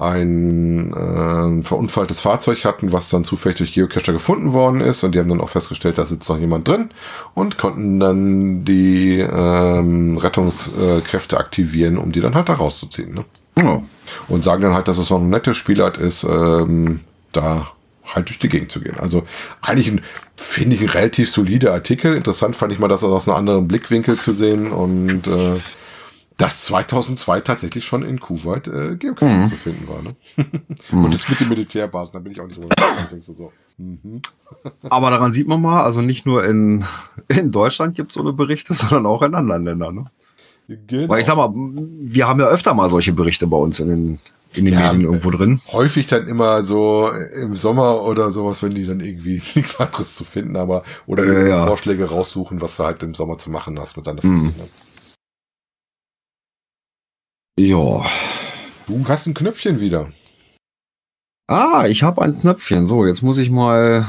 [0.00, 5.18] ein äh, verunfalltes Fahrzeug hatten, was dann zufällig durch Geocacher gefunden worden ist und die
[5.18, 6.90] haben dann auch festgestellt, da sitzt noch jemand drin
[7.34, 13.14] und konnten dann die ähm, Rettungskräfte aktivieren, um die dann halt da rauszuziehen.
[13.14, 13.24] Ne?
[13.56, 13.82] Ja.
[14.28, 17.00] Und sagen dann halt, dass es noch ein netter Spielart ist, ähm,
[17.32, 17.68] da
[18.04, 18.98] halt durch die Gegend zu gehen.
[18.98, 19.24] Also
[19.60, 20.00] eigentlich ein,
[20.36, 22.14] finde ich, ein relativ solider Artikel.
[22.14, 25.60] Interessant fand ich mal, das aus einem anderen Blickwinkel zu sehen und äh,
[26.38, 29.46] dass 2002 tatsächlich schon in Kuwait äh, Geocaching mhm.
[29.48, 30.02] zu finden war.
[30.02, 30.14] Ne?
[30.90, 31.04] mhm.
[31.04, 32.62] Und jetzt mit den Militärbasen, da bin ich auch nicht
[33.24, 33.32] so.
[33.34, 34.22] so mhm.
[34.88, 36.84] Aber daran sieht man mal, also nicht nur in,
[37.26, 39.94] in Deutschland gibt es so eine Berichte, sondern auch in anderen Ländern.
[39.96, 40.04] Ne?
[40.86, 41.08] Genau.
[41.08, 44.18] Weil ich sag mal, wir haben ja öfter mal solche Berichte bei uns in den,
[44.52, 45.60] in den ja, Medien irgendwo drin.
[45.72, 50.24] Häufig dann immer so im Sommer oder sowas, wenn die dann irgendwie nichts anderes zu
[50.24, 51.66] finden, aber oder äh, ja.
[51.66, 54.50] Vorschläge raussuchen, was du halt im Sommer zu machen hast mit deiner Familie.
[54.50, 54.87] Mhm.
[57.58, 58.06] Ja.
[58.86, 60.12] Du hast ein Knöpfchen wieder.
[61.48, 62.86] Ah, ich habe ein Knöpfchen.
[62.86, 64.06] So, jetzt muss ich mal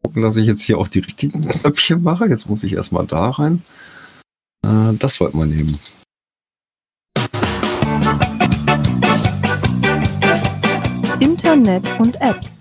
[0.00, 2.26] gucken, dass ich jetzt hier auch die richtigen Knöpfchen mache.
[2.26, 3.64] Jetzt muss ich erstmal da rein.
[4.64, 5.80] Äh, das wollten wir nehmen.
[11.18, 12.58] Internet und Apps.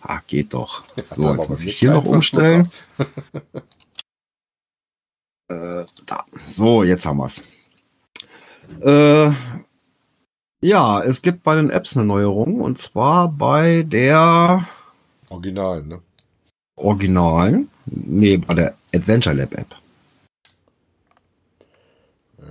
[0.00, 0.82] Ah, geht doch.
[1.02, 2.70] So, jetzt muss ich hier noch umstellen.
[5.48, 6.24] äh, da.
[6.46, 7.42] So, jetzt haben wir es.
[8.82, 9.30] Äh,
[10.62, 14.66] ja, es gibt bei den Apps eine Neuerung und zwar bei der
[15.30, 16.00] Originalen, ne?
[16.76, 17.68] Originalen?
[17.86, 19.76] Nee, bei der Adventure Lab App.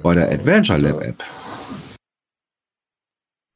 [0.02, 1.24] Bei der Adventure Lab App.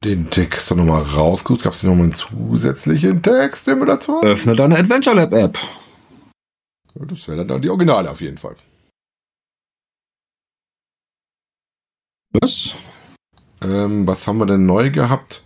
[0.04, 1.62] Den Text dann nochmal rausgesucht.
[1.62, 4.26] Gab es hier nochmal einen zusätzlichen Text, den wir dazu haben?
[4.26, 5.58] Öffne deine Adventure Lab App.
[6.94, 8.56] Das wäre dann die Originale auf jeden Fall.
[12.40, 12.74] Was?
[13.62, 15.42] Ähm, was haben wir denn neu gehabt?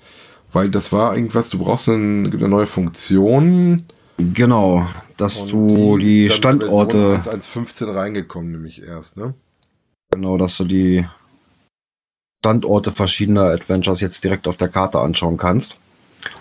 [0.52, 3.84] Weil das war irgendwas, du brauchst eine, eine neue Funktion.
[4.16, 7.20] Genau, dass Und du die, die Standorte.
[7.24, 9.34] 1.15 reingekommen, nämlich erst, ne?
[10.10, 11.06] Genau, dass du die
[12.40, 15.78] Standorte verschiedener Adventures jetzt direkt auf der Karte anschauen kannst.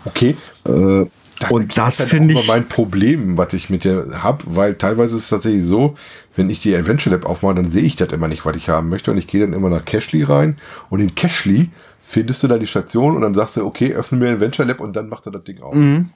[0.06, 0.38] Okay.
[0.66, 1.06] Äh,
[1.40, 5.24] das und das finde ich mein Problem, was ich mit der habe, weil teilweise ist
[5.24, 5.96] es tatsächlich so,
[6.36, 8.90] wenn ich die Adventure Lab aufmache, dann sehe ich das immer nicht, was ich haben
[8.90, 10.58] möchte und ich gehe dann immer nach Cashly rein
[10.90, 11.70] und in Cashly
[12.00, 14.96] findest du da die Station und dann sagst du, okay, öffne mir Adventure Lab und
[14.96, 15.76] dann macht er das Ding auf.
[15.76, 16.10] Mhm.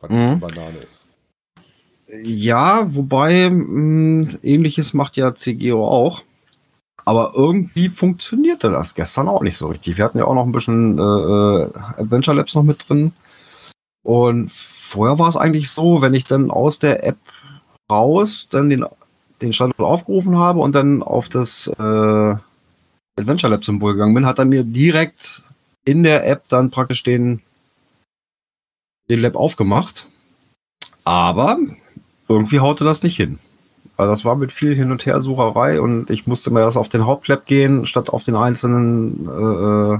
[0.00, 0.40] Was mhm.
[0.40, 1.04] Banane ist.
[2.22, 6.22] Ja, wobei mh, mm, ähnliches macht ja CGO auch.
[7.04, 9.96] Aber irgendwie funktionierte das gestern auch nicht so richtig.
[9.96, 13.12] Wir hatten ja auch noch ein bisschen äh, äh Adventure Labs noch mit drin.
[14.08, 17.18] Und vorher war es eigentlich so, wenn ich dann aus der App
[17.90, 18.86] raus dann den,
[19.42, 22.36] den Standort aufgerufen habe und dann auf das äh,
[23.20, 25.42] Adventure Lab Symbol gegangen bin, hat er mir direkt
[25.84, 27.42] in der App dann praktisch den,
[29.10, 30.08] den Lab aufgemacht.
[31.04, 31.58] Aber
[32.28, 33.38] irgendwie haute das nicht hin.
[33.98, 37.04] Also das war mit viel Hin- und Her-Sucherei und ich musste mir das auf den
[37.04, 39.98] Hauptlab gehen, statt auf den einzelnen äh, äh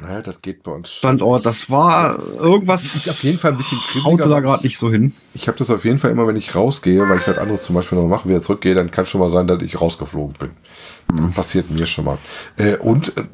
[0.00, 0.90] naja, das geht bei uns.
[0.90, 2.94] Standort, das war irgendwas.
[2.94, 4.28] Ist auf jeden Fall ein bisschen kribbeliger.
[4.28, 5.12] da gerade nicht so hin.
[5.34, 7.74] Ich habe das auf jeden Fall immer, wenn ich rausgehe, weil ich halt anderes zum
[7.74, 10.50] Beispiel noch mache, wieder zurückgehe, dann kann schon mal sein, dass ich rausgeflogen bin.
[11.12, 11.32] Mhm.
[11.32, 12.18] Passiert mir schon mal.
[12.56, 13.24] Äh, und äh,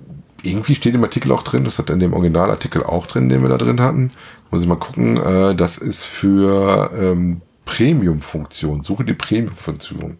[0.43, 3.49] irgendwie steht im Artikel auch drin, das hat in dem Originalartikel auch drin, den wir
[3.49, 4.11] da drin hatten.
[4.51, 8.83] Muss ich mal gucken, äh, das ist für ähm, Premium-Funktion.
[8.83, 10.19] Suche die Premium-Funktion.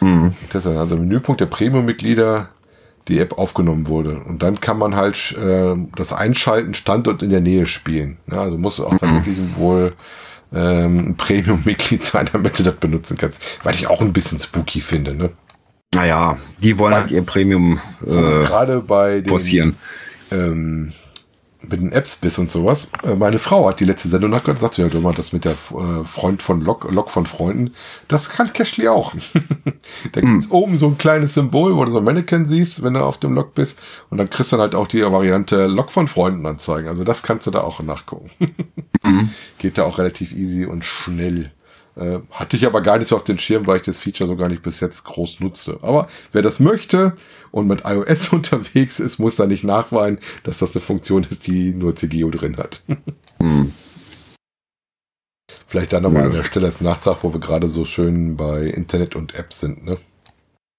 [0.00, 0.34] Mhm.
[0.52, 2.50] Das ist also Menüpunkt der Premium-Mitglieder
[3.08, 4.18] die App aufgenommen wurde.
[4.18, 8.18] Und dann kann man halt äh, das Einschalten Standort in der Nähe spielen.
[8.30, 8.98] Ja, also muss auch mhm.
[8.98, 9.92] tatsächlich wohl
[10.52, 13.42] ähm, ein Premium-Mitglied sein, damit du das benutzen kannst.
[13.64, 15.30] Weil ich auch ein bisschen spooky finde, ne?
[15.94, 19.30] Naja, die wollen halt ihr Premium äh, gerade bei den,
[20.32, 20.92] Ähm,
[21.70, 22.88] mit den Apps bist und sowas.
[23.02, 25.44] Äh, meine Frau hat die letzte Sendung nachgehört und sagte, ja, du mal das mit
[25.44, 27.74] der äh, Freund von Lok, Lok von Freunden.
[28.08, 29.14] Das kann Cashly auch.
[30.12, 33.04] da gibt's oben so ein kleines Symbol, wo du so ein Mannequin siehst, wenn du
[33.04, 33.78] auf dem Lok bist.
[34.10, 36.88] Und dann kriegst du dann halt auch die Variante Lok von Freunden anzeigen.
[36.88, 38.30] Also das kannst du da auch nachgucken.
[39.02, 39.30] mhm.
[39.58, 41.52] Geht da auch relativ easy und schnell.
[41.96, 44.36] Äh, hatte ich aber gar nicht so auf den Schirm, weil ich das Feature so
[44.36, 45.78] gar nicht bis jetzt groß nutze.
[45.80, 47.16] Aber wer das möchte
[47.52, 51.72] und mit iOS unterwegs ist, muss da nicht nachweinen, dass das eine Funktion ist, die
[51.72, 52.82] nur CGO drin hat.
[53.40, 53.72] hm.
[55.66, 56.28] Vielleicht dann nochmal ja.
[56.28, 59.84] an der Stelle als Nachtrag, wo wir gerade so schön bei Internet und Apps sind,
[59.84, 59.96] ne?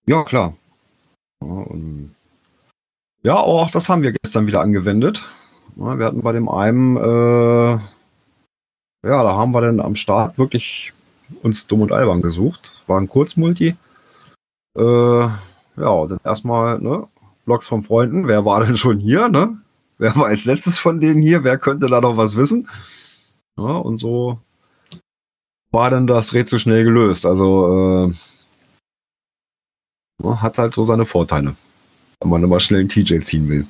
[0.06, 0.56] Ja, klar.
[3.24, 5.28] Ja, auch das haben wir gestern wieder angewendet.
[5.76, 7.84] Wir hatten bei dem einen, äh, ja,
[9.24, 10.94] da haben wir dann am Start wirklich
[11.44, 12.84] uns dumm und albern gesucht.
[12.88, 13.76] War ein Kurzmulti.
[14.78, 17.08] Äh, ja, dann erstmal, ne,
[17.46, 18.28] Blogs von Freunden.
[18.28, 19.58] Wer war denn schon hier, ne?
[19.98, 22.70] wer war als letztes von denen hier, wer könnte da noch was wissen?
[23.58, 24.40] Ja, und so
[25.72, 27.26] war dann das Rätsel schnell gelöst.
[27.26, 28.14] Also
[30.24, 31.56] äh, hat halt so seine Vorteile,
[32.22, 33.68] wenn man immer schnell einen TJ ziehen will.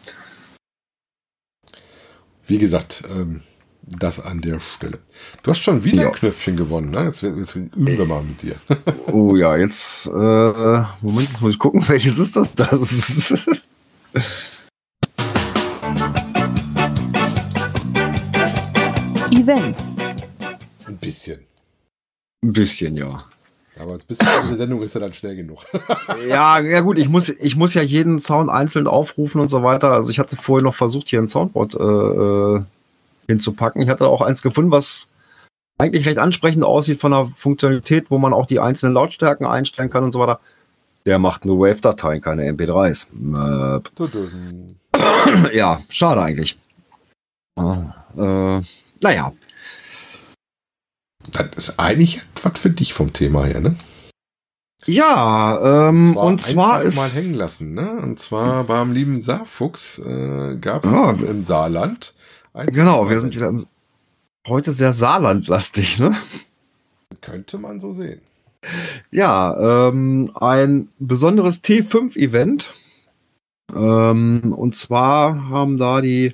[2.45, 3.41] Wie gesagt, ähm,
[3.87, 4.99] das an der Stelle.
[5.43, 6.07] Du hast schon wieder ja.
[6.09, 7.05] ein Knöpfchen gewonnen, ne?
[7.05, 8.55] Jetzt, jetzt üben wir mal mit dir.
[9.11, 10.11] oh ja, jetzt, äh,
[11.01, 12.55] Moment, jetzt muss ich gucken, welches ist das?
[12.55, 13.31] Das ist.
[19.31, 19.95] Events.
[20.85, 21.39] Ein bisschen.
[22.43, 23.23] Ein bisschen, ja.
[23.79, 25.63] Aber ein bisschen eine Sendung ist ja dann schnell genug.
[26.27, 29.91] ja, ja gut, ich muss, ich muss ja jeden Sound einzeln aufrufen und so weiter.
[29.91, 32.63] Also ich hatte vorher noch versucht, hier ein Soundboard äh, äh
[33.27, 33.81] hinzupacken.
[33.81, 35.09] Ich hatte auch eins gefunden, was
[35.77, 40.03] eigentlich recht ansprechend aussieht von der Funktionalität, wo man auch die einzelnen Lautstärken einstellen kann
[40.03, 40.39] und so weiter.
[41.05, 43.07] Der macht nur Wave-Dateien, keine MP3s.
[43.13, 46.57] Äh, ja, schade eigentlich.
[47.57, 48.61] Äh,
[49.01, 49.33] naja.
[51.31, 53.75] Das ist eigentlich etwas für dich vom Thema her, ne?
[54.85, 57.99] Ja, ähm, und zwar ist mal hängen lassen, ne?
[58.01, 61.11] Und zwar beim lieben Saarfuchs äh, gab es ja.
[61.11, 62.13] im Saarland
[62.65, 63.67] Genau, wir sind wieder im,
[64.47, 66.15] heute sehr Saarlandlastig, ne?
[67.21, 68.21] Könnte man so sehen.
[69.11, 72.73] Ja, ähm, ein besonderes T5-Event.
[73.73, 76.33] Ähm, und zwar haben da die,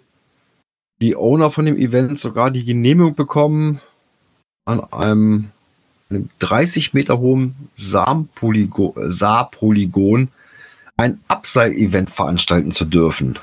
[1.01, 3.81] die Owner von dem Event sogar die Genehmigung bekommen,
[4.65, 5.51] an einem,
[6.09, 10.29] einem 30 Meter hohen Saarpolygon
[10.95, 13.37] ein Abseil-Event veranstalten zu dürfen.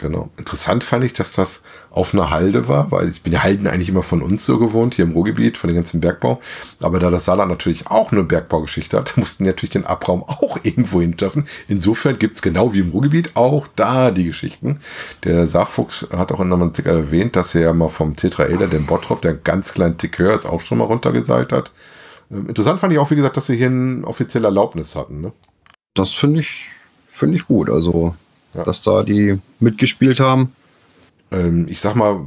[0.00, 0.30] Genau.
[0.38, 3.90] Interessant fand ich, dass das auf einer Halde war, weil ich bin ja Halden eigentlich
[3.90, 6.40] immer von uns so gewohnt, hier im Ruhrgebiet, von dem ganzen Bergbau.
[6.80, 11.02] Aber da das Saarland natürlich auch eine Bergbaugeschichte hat, mussten natürlich den Abraum auch irgendwo
[11.02, 11.46] hin dürfen.
[11.68, 14.80] Insofern gibt's genau wie im Ruhrgebiet auch da die Geschichten.
[15.24, 18.86] Der Saarfuchs hat auch in einem Artikel erwähnt, dass er ja mal vom Tetraeder, dem
[18.86, 21.72] Bottrop, der ganz kleinen Tick höher ist, auch schon mal runtergeseilt hat.
[22.30, 25.20] Ähm, interessant fand ich auch, wie gesagt, dass sie hier eine offizielle Erlaubnis hatten.
[25.20, 25.32] Ne?
[25.92, 26.68] Das finde ich,
[27.10, 27.68] finde ich gut.
[27.68, 28.14] Also
[28.54, 28.64] ja.
[28.64, 30.52] dass da die mitgespielt haben.
[31.30, 32.20] Ähm, ich sag mal,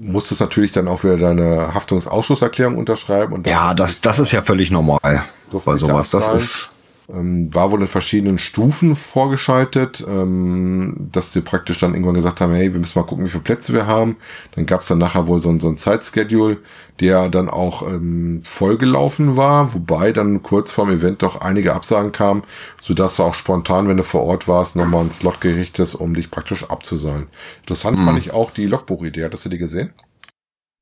[0.00, 3.32] musstest natürlich dann auch wieder deine Haftungsausschusserklärung unterschreiben.
[3.32, 5.24] Und ja, das, das ist ja völlig normal.
[5.64, 6.70] Bei sowas, das ist.
[7.10, 12.52] Ähm, war wohl in verschiedenen Stufen vorgeschaltet, ähm, dass die praktisch dann irgendwann gesagt haben,
[12.52, 14.16] hey, wir müssen mal gucken, wie viele Plätze wir haben.
[14.54, 16.58] Dann gab es dann nachher wohl so, ein, so ein Zeitschedule,
[17.00, 22.42] der dann auch ähm, vollgelaufen war, wobei dann kurz vorm Event doch einige Absagen kamen,
[22.82, 26.30] sodass du auch spontan, wenn du vor Ort warst, nochmal ins Slot gerichtet um dich
[26.30, 27.28] praktisch abzuseilen.
[27.60, 28.04] Interessant hm.
[28.04, 29.24] fand ich auch die Logbuchidee.
[29.24, 29.94] Hattest du die gesehen?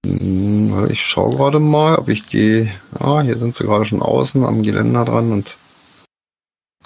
[0.04, 2.68] Hm, ich schaue gerade mal, ob ich die.
[2.98, 5.56] Ah, hier sind sie gerade schon außen am Geländer dran und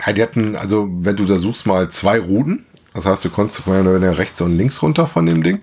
[0.05, 2.67] ja, die hatten, also wenn du da suchst, mal zwei Ruden.
[2.95, 5.61] Das heißt, du konntest mehr oder weniger rechts und links runter von dem Ding.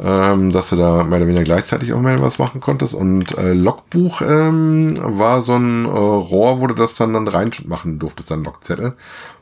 [0.00, 2.94] Ähm, dass du da mehr oder weniger gleichzeitig auch mehr was machen konntest.
[2.94, 8.00] Und äh, Logbuch ähm, war so ein äh, Rohr, wo du das dann, dann reinmachen
[8.00, 8.94] durftest, dann Logzettel.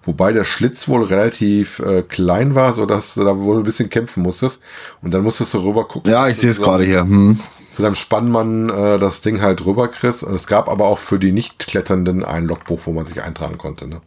[0.02, 3.88] Wobei der Schlitz wohl relativ äh, klein war, so dass du da wohl ein bisschen
[3.88, 4.60] kämpfen musstest.
[5.00, 6.12] Und dann musstest du rüber gucken.
[6.12, 7.00] Ja, ich sehe es gerade hier.
[7.00, 7.38] Hm
[7.72, 10.22] zu deinem Spannmann äh, das Ding halt rüber kriegst.
[10.22, 13.88] Und es gab aber auch für die Nicht-Kletternden ein Logbuch, wo man sich eintragen konnte.
[13.88, 14.00] Ne?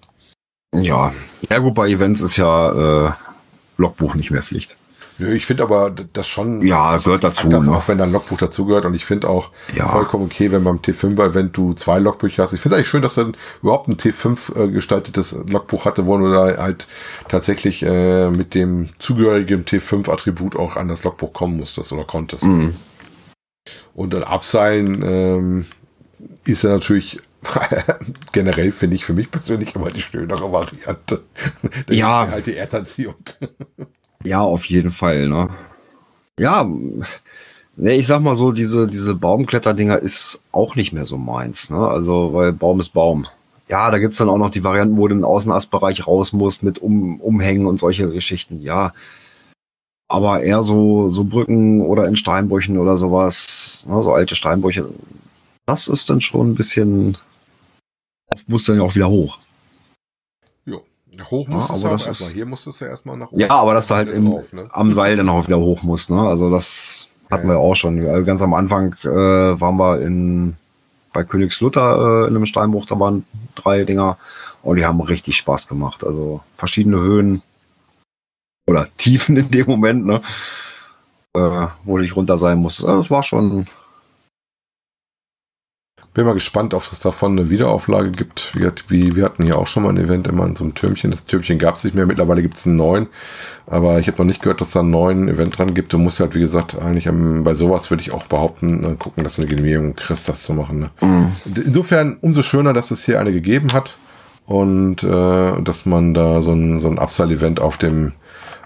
[0.74, 1.14] Ja,
[1.50, 3.12] ja gut, bei Events ist ja äh,
[3.78, 4.78] Logbuch nicht mehr Pflicht.
[5.18, 6.62] Ich finde aber das schon.
[6.62, 7.48] Ja, gehört dazu.
[7.48, 7.78] Anders, ne?
[7.78, 8.86] Auch wenn da ein Logbuch dazugehört.
[8.86, 9.88] Und ich finde auch ja.
[9.88, 12.52] vollkommen okay, wenn beim T5-Event du zwei Logbücher hast.
[12.52, 16.18] Ich finde es eigentlich schön, dass dann überhaupt ein T5 äh, gestaltetes Logbuch hatte, wo
[16.18, 16.90] du da halt
[17.30, 22.44] tatsächlich äh, mit dem zugehörigen T5-Attribut auch an das Logbuch kommen musstest oder konntest.
[22.44, 22.74] Mhm.
[23.94, 25.66] Und ein Abseilen ähm,
[26.46, 27.20] ist ja natürlich
[28.32, 31.24] generell, finde ich für mich persönlich immer die schönere Variante.
[31.90, 32.28] ja.
[32.30, 33.16] Halt die Erdanziehung.
[34.24, 35.28] ja, auf jeden Fall.
[35.28, 35.50] Ne?
[36.40, 36.68] Ja,
[37.76, 41.70] ne, ich sag mal so, diese, diese Baumkletterdinger ist auch nicht mehr so meins.
[41.70, 41.88] Ne?
[41.88, 43.28] Also, weil Baum ist Baum.
[43.68, 46.34] Ja, da gibt es dann auch noch die Varianten, wo du in den Außenastbereich raus
[46.34, 48.62] musst mit um, Umhängen und solche Geschichten.
[48.62, 48.94] Ja,
[50.08, 54.88] aber eher so, so Brücken oder in Steinbrüchen oder sowas, ne, so alte Steinbrüche.
[55.66, 57.18] Das ist dann schon ein bisschen,
[58.48, 59.40] muss dann ja auch wieder hoch.
[60.66, 60.82] Jo,
[61.32, 62.32] hoch muss ja, aber das erstmal.
[62.32, 63.40] Hier musstest du erstmal nach oben.
[63.40, 64.68] Ja, aber dass du halt im, drauf, ne?
[64.72, 66.22] am Seil dann auch wieder hoch musst, ne?
[66.22, 67.54] Also das hatten ja.
[67.54, 68.06] wir auch schon.
[68.06, 70.56] Also ganz am Anfang äh, waren wir in
[71.16, 73.26] bei Königslutter äh, in einem Steinbruch, da waren
[73.56, 74.18] drei Dinger
[74.62, 76.04] und die haben richtig Spaß gemacht.
[76.04, 77.42] Also verschiedene Höhen,
[78.68, 80.22] oder Tiefen in dem Moment, ne?
[81.36, 82.84] Äh, wo ich runter sein muss.
[82.84, 83.68] Also, das war schon.
[86.14, 88.54] bin mal gespannt, ob es davon eine Wiederauflage gibt.
[88.88, 91.12] Wie, wir hatten hier auch schon mal ein Event immer in so einem Türmchen.
[91.12, 92.06] Das Türmchen gab es nicht mehr.
[92.06, 93.08] Mittlerweile gibt es einen neuen.
[93.68, 95.92] Aber ich habe noch nicht gehört, dass da einen neuen Event dran gibt.
[95.92, 99.26] Du musst halt, wie gesagt, eigentlich am, bei sowas würde ich auch behaupten, äh, gucken,
[99.26, 100.80] dass du eine Genehmigung kriegst, das zu machen.
[100.80, 100.90] Ne?
[101.02, 101.36] Mhm.
[101.66, 103.98] Insofern umso schöner, dass es hier eine gegeben hat
[104.46, 108.14] und äh, dass man da so ein, so ein Upsell-Event auf dem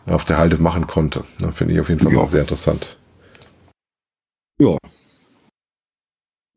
[0.09, 1.23] auf der Halde machen konnte.
[1.39, 1.51] Ne?
[1.51, 2.25] Finde ich auf jeden Fall ja.
[2.25, 2.97] sehr interessant.
[4.59, 4.77] Ja,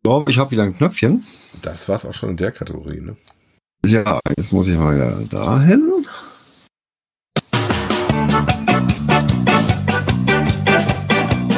[0.02, 1.24] glaube, ich habe wieder ein Knöpfchen.
[1.62, 3.16] Das war es auch schon in der Kategorie, ne?
[3.84, 6.06] Ja, jetzt muss ich mal wieder dahin.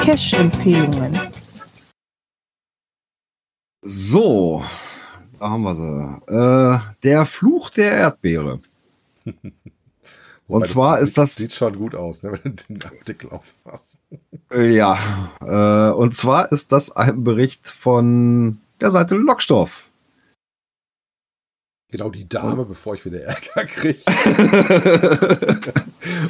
[0.05, 1.19] Cash-Empfehlungen.
[3.83, 4.65] So,
[5.39, 6.33] da haben wir sie.
[6.33, 8.61] Äh, der Fluch der Erdbeere.
[10.47, 11.37] Und zwar ist das.
[11.37, 14.01] Sieht schon gut aus, ne, wenn du den Artikel aufpasst.
[14.55, 14.99] Ja,
[15.41, 19.91] äh, und zwar ist das ein Bericht von der Seite Lockstoff.
[21.91, 22.65] Genau, die Dame, oh.
[22.65, 24.01] bevor ich wieder Ärger kriege,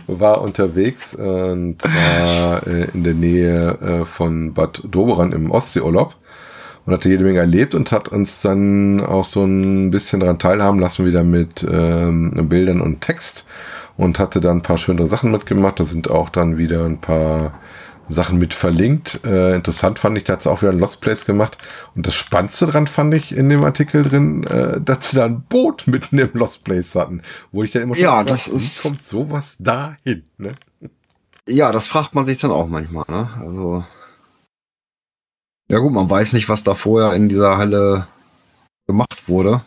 [0.06, 6.16] war unterwegs und zwar äh, in der Nähe äh, von Bad Doberan im Ostseeurlaub
[6.84, 10.78] und hatte jede Menge erlebt und hat uns dann auch so ein bisschen daran teilhaben
[10.78, 13.46] lassen, wieder mit ähm, Bildern und Text
[13.96, 15.80] und hatte dann ein paar schöne Sachen mitgemacht.
[15.80, 17.52] Da sind auch dann wieder ein paar
[18.08, 19.20] Sachen mit verlinkt.
[19.24, 21.58] Äh, interessant fand ich, da hat sie auch wieder ein Lost Place gemacht.
[21.94, 25.42] Und das Spannendste dran fand ich in dem Artikel drin, äh, dass sie da ein
[25.42, 27.22] Boot mitten im Lost Place hatten.
[27.52, 30.24] Wo ich dann immer ja, schon das ist, wie kommt sowas dahin?
[30.38, 30.54] Ne?
[31.48, 33.04] Ja, das fragt man sich dann auch manchmal.
[33.08, 33.30] Ne?
[33.40, 33.84] Also
[35.68, 38.06] ja gut, man weiß nicht, was da vorher in dieser Halle
[38.86, 39.62] gemacht wurde.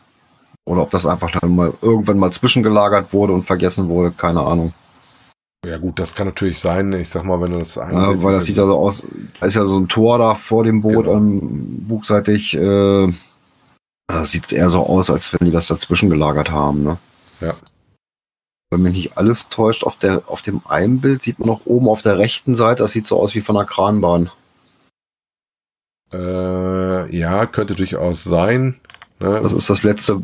[0.68, 4.74] Oder ob das einfach dann mal irgendwann mal zwischengelagert wurde und vergessen wurde, keine Ahnung.
[5.66, 6.92] Ja gut, das kann natürlich sein.
[6.92, 9.06] Ich sag mal, wenn du das ja, Weil das sieht ja so aus,
[9.40, 11.16] da ist ja so ein Tor da vor dem Boot genau.
[11.16, 12.54] ähm, bugseitig.
[12.56, 13.14] Äh,
[14.08, 16.84] das sieht eher so aus, als wenn die das dazwischen gelagert haben.
[16.84, 16.98] Ne?
[17.40, 17.54] Ja.
[18.70, 21.88] Wenn mich nicht alles täuscht, auf, der, auf dem einen Bild sieht man noch oben
[21.88, 24.32] auf der rechten Seite, das sieht so aus wie von einer Kranbahn.
[26.12, 28.80] Äh, ja, könnte durchaus sein.
[29.20, 29.40] Ne?
[29.42, 30.22] Das ist das letzte,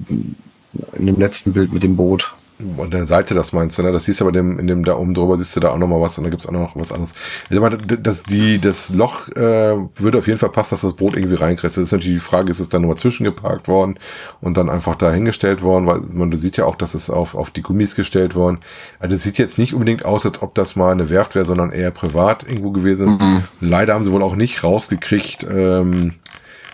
[0.94, 2.34] in dem letzten Bild mit dem Boot.
[2.80, 3.92] An der Seite, das meinst du, ne?
[3.92, 6.00] Das siehst du aber dem, in dem da oben drüber, siehst du da auch nochmal
[6.00, 7.14] was und da gibt's auch noch was anderes.
[7.50, 11.16] Ich meine, das, die, das Loch äh, würde auf jeden Fall passen, dass das Boot
[11.16, 11.76] irgendwie reinkriegt.
[11.76, 13.98] Das ist natürlich die Frage, ist es dann nochmal zwischengeparkt worden
[14.40, 17.34] und dann einfach da hingestellt worden, weil man du sieht ja auch, dass es auf,
[17.34, 18.60] auf die Gummis gestellt worden.
[19.00, 21.72] Also es sieht jetzt nicht unbedingt aus, als ob das mal eine Werft wäre, sondern
[21.72, 23.20] eher privat irgendwo gewesen ist.
[23.20, 23.44] Mhm.
[23.62, 26.14] Leider haben sie wohl auch nicht rausgekriegt, ähm,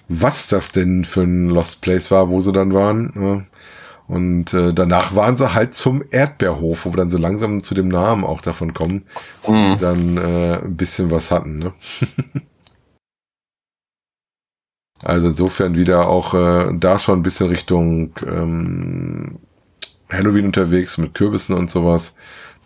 [0.09, 3.47] was das denn für ein Lost Place war, wo sie dann waren.
[4.07, 7.87] Und äh, danach waren sie halt zum Erdbeerhof, wo wir dann so langsam zu dem
[7.87, 9.03] Namen auch davon kommen,
[9.47, 9.77] mhm.
[9.79, 11.59] dann äh, ein bisschen was hatten.
[11.59, 11.73] Ne?
[15.03, 19.37] also insofern wieder auch äh, da schon ein bisschen Richtung ähm,
[20.09, 22.15] Halloween unterwegs mit Kürbissen und sowas.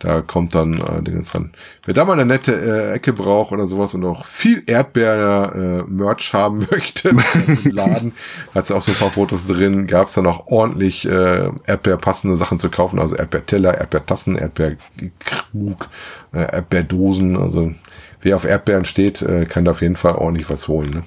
[0.04, 1.52] Da kommt dann äh, Dingens dran.
[1.86, 6.36] Wer da mal eine nette äh, Ecke braucht oder sowas und auch viel Erdbeer-Merch äh,
[6.36, 8.12] haben möchte im Laden,
[8.54, 9.86] hat auch so ein paar Fotos drin.
[9.86, 15.88] Gab es dann auch ordentlich äh, Erdbeer-passende Sachen zu kaufen, also Erdbeerteller, Erdbeertassen, Erdbeerkrug,
[16.34, 17.38] äh, Erdbeerdosen.
[17.38, 17.72] Also
[18.20, 21.02] wer auf Erdbeeren steht, äh, kann da auf jeden Fall ordentlich was holen.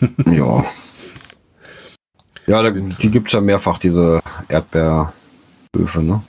[0.00, 0.10] Ne?
[0.36, 0.64] ja.
[2.46, 6.22] Ja, da, die gibt's ja mehrfach, diese Erdbeerhöfe, ne?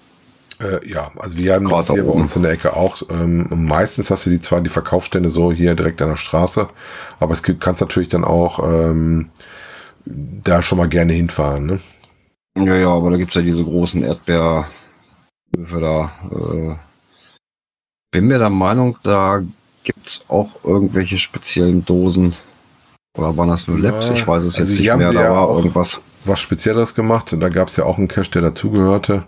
[0.64, 3.02] Äh, ja, also wir haben das hier bei uns in der Ecke auch.
[3.10, 6.70] Ähm, meistens hast du die zwar die Verkaufsstände so hier direkt an der Straße,
[7.20, 9.30] aber es gibt, kannst natürlich dann auch ähm,
[10.06, 11.66] da schon mal gerne hinfahren.
[11.66, 11.80] Ne?
[12.58, 14.70] Ja, ja, aber da gibt es ja diese großen Erdbeerhöfe
[15.56, 16.12] da.
[16.32, 16.76] Äh,
[18.12, 19.42] bin mir der Meinung, da
[19.84, 22.36] gibt es auch irgendwelche speziellen Dosen.
[23.18, 24.10] Oder waren das nur Labs?
[24.10, 25.14] ich weiß es also jetzt nicht mehr.
[25.14, 26.02] Da war irgendwas.
[26.26, 27.36] Was Spezielles gemacht.
[27.38, 29.26] Da gab es ja auch einen Cache, der dazugehörte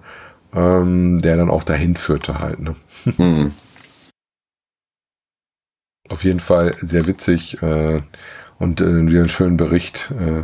[0.56, 2.60] ähm, der dann auch dahin führte halt.
[2.60, 2.76] Ne?
[3.18, 3.54] Hm.
[6.10, 8.02] Auf jeden Fall sehr witzig äh,
[8.60, 10.44] und äh, wieder einen schönen Bericht äh,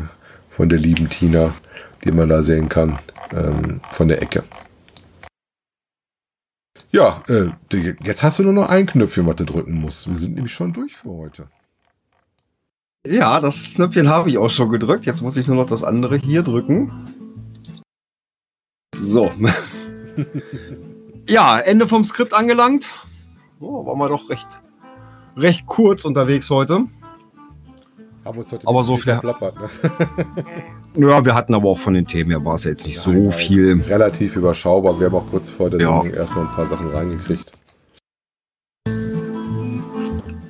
[0.49, 1.53] von der lieben Tina,
[2.03, 2.97] die man da sehen kann,
[3.32, 4.43] ähm, von der Ecke.
[6.91, 7.51] Ja, äh,
[8.03, 10.09] jetzt hast du nur noch ein Knöpfchen, was du drücken musst.
[10.09, 11.47] Wir sind nämlich schon durch für heute.
[13.05, 15.05] Ja, das Knöpfchen habe ich auch schon gedrückt.
[15.05, 16.91] Jetzt muss ich nur noch das andere hier drücken.
[18.97, 19.32] So.
[21.28, 22.93] ja, Ende vom Skript angelangt.
[23.59, 24.47] Oh, waren wir doch recht,
[25.38, 26.86] recht kurz unterwegs heute.
[28.24, 29.16] Aber, heute aber so viel.
[29.16, 29.70] Plappert, ne?
[31.09, 33.32] ja, wir hatten aber auch von den Themen her war es jetzt nicht Nein, so
[33.32, 33.82] viel.
[33.82, 34.99] Relativ überschaubar.
[34.99, 36.01] Wir haben auch kurz vor der ja.
[36.01, 37.51] Sendung erst noch ein paar Sachen reingekriegt.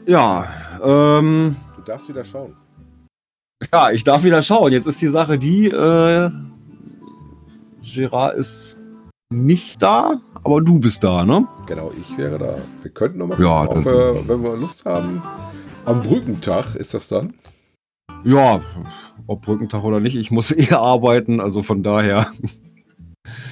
[0.06, 0.50] Ja,
[0.84, 1.56] ähm.
[1.78, 2.56] Du darfst wieder schauen.
[3.72, 4.74] Ja, ich darf wieder schauen.
[4.74, 6.32] Jetzt ist die Sache die, äh,
[7.84, 8.78] Gerard ist
[9.32, 11.48] nicht da, aber du bist da, ne?
[11.66, 12.58] Genau, ich wäre da.
[12.82, 15.24] Wir könnten nochmal, Ja, auf, äh, wenn wir Lust haben.
[15.86, 17.34] Am Brückentag ist das dann?
[18.24, 18.62] Ja,
[19.28, 22.28] ob Brückentag oder nicht, ich muss eh arbeiten, also von daher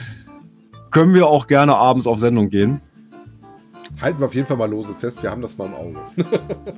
[0.91, 2.82] können wir auch gerne abends auf Sendung gehen.
[4.01, 5.99] Halten wir auf jeden Fall mal lose fest, wir haben das mal im Auge.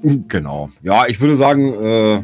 [0.28, 0.70] Genau.
[0.82, 2.24] Ja, ich würde sagen, äh,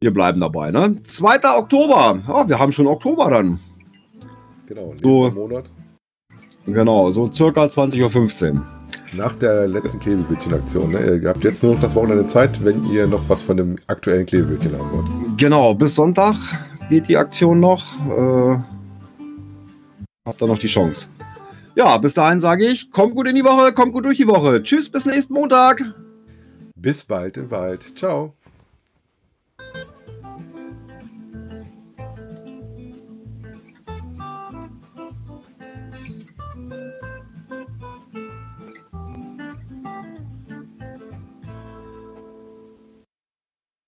[0.00, 1.00] wir bleiben dabei, ne?
[1.02, 1.56] 2.
[1.56, 2.22] Oktober.
[2.26, 3.60] Ja, wir haben schon Oktober dann.
[4.74, 5.30] Genau, nächster So.
[5.30, 5.64] Monat.
[6.64, 8.62] Genau, so circa 20.15 Uhr.
[9.14, 10.92] Nach der letzten Klebebildchen-Aktion.
[10.92, 11.16] Ne?
[11.22, 14.24] Ihr habt jetzt nur noch das Wochenende Zeit, wenn ihr noch was von dem aktuellen
[14.24, 15.38] Klebebildchen haben wollt.
[15.38, 16.36] Genau, bis Sonntag
[16.88, 17.84] geht die Aktion noch.
[18.08, 18.58] Äh,
[20.24, 21.08] habt ihr noch die Chance.
[21.74, 24.62] Ja, bis dahin sage ich, kommt gut in die Woche, kommt gut durch die Woche.
[24.62, 25.82] Tschüss, bis nächsten Montag.
[26.76, 27.98] Bis bald im Wald.
[27.98, 28.32] Ciao.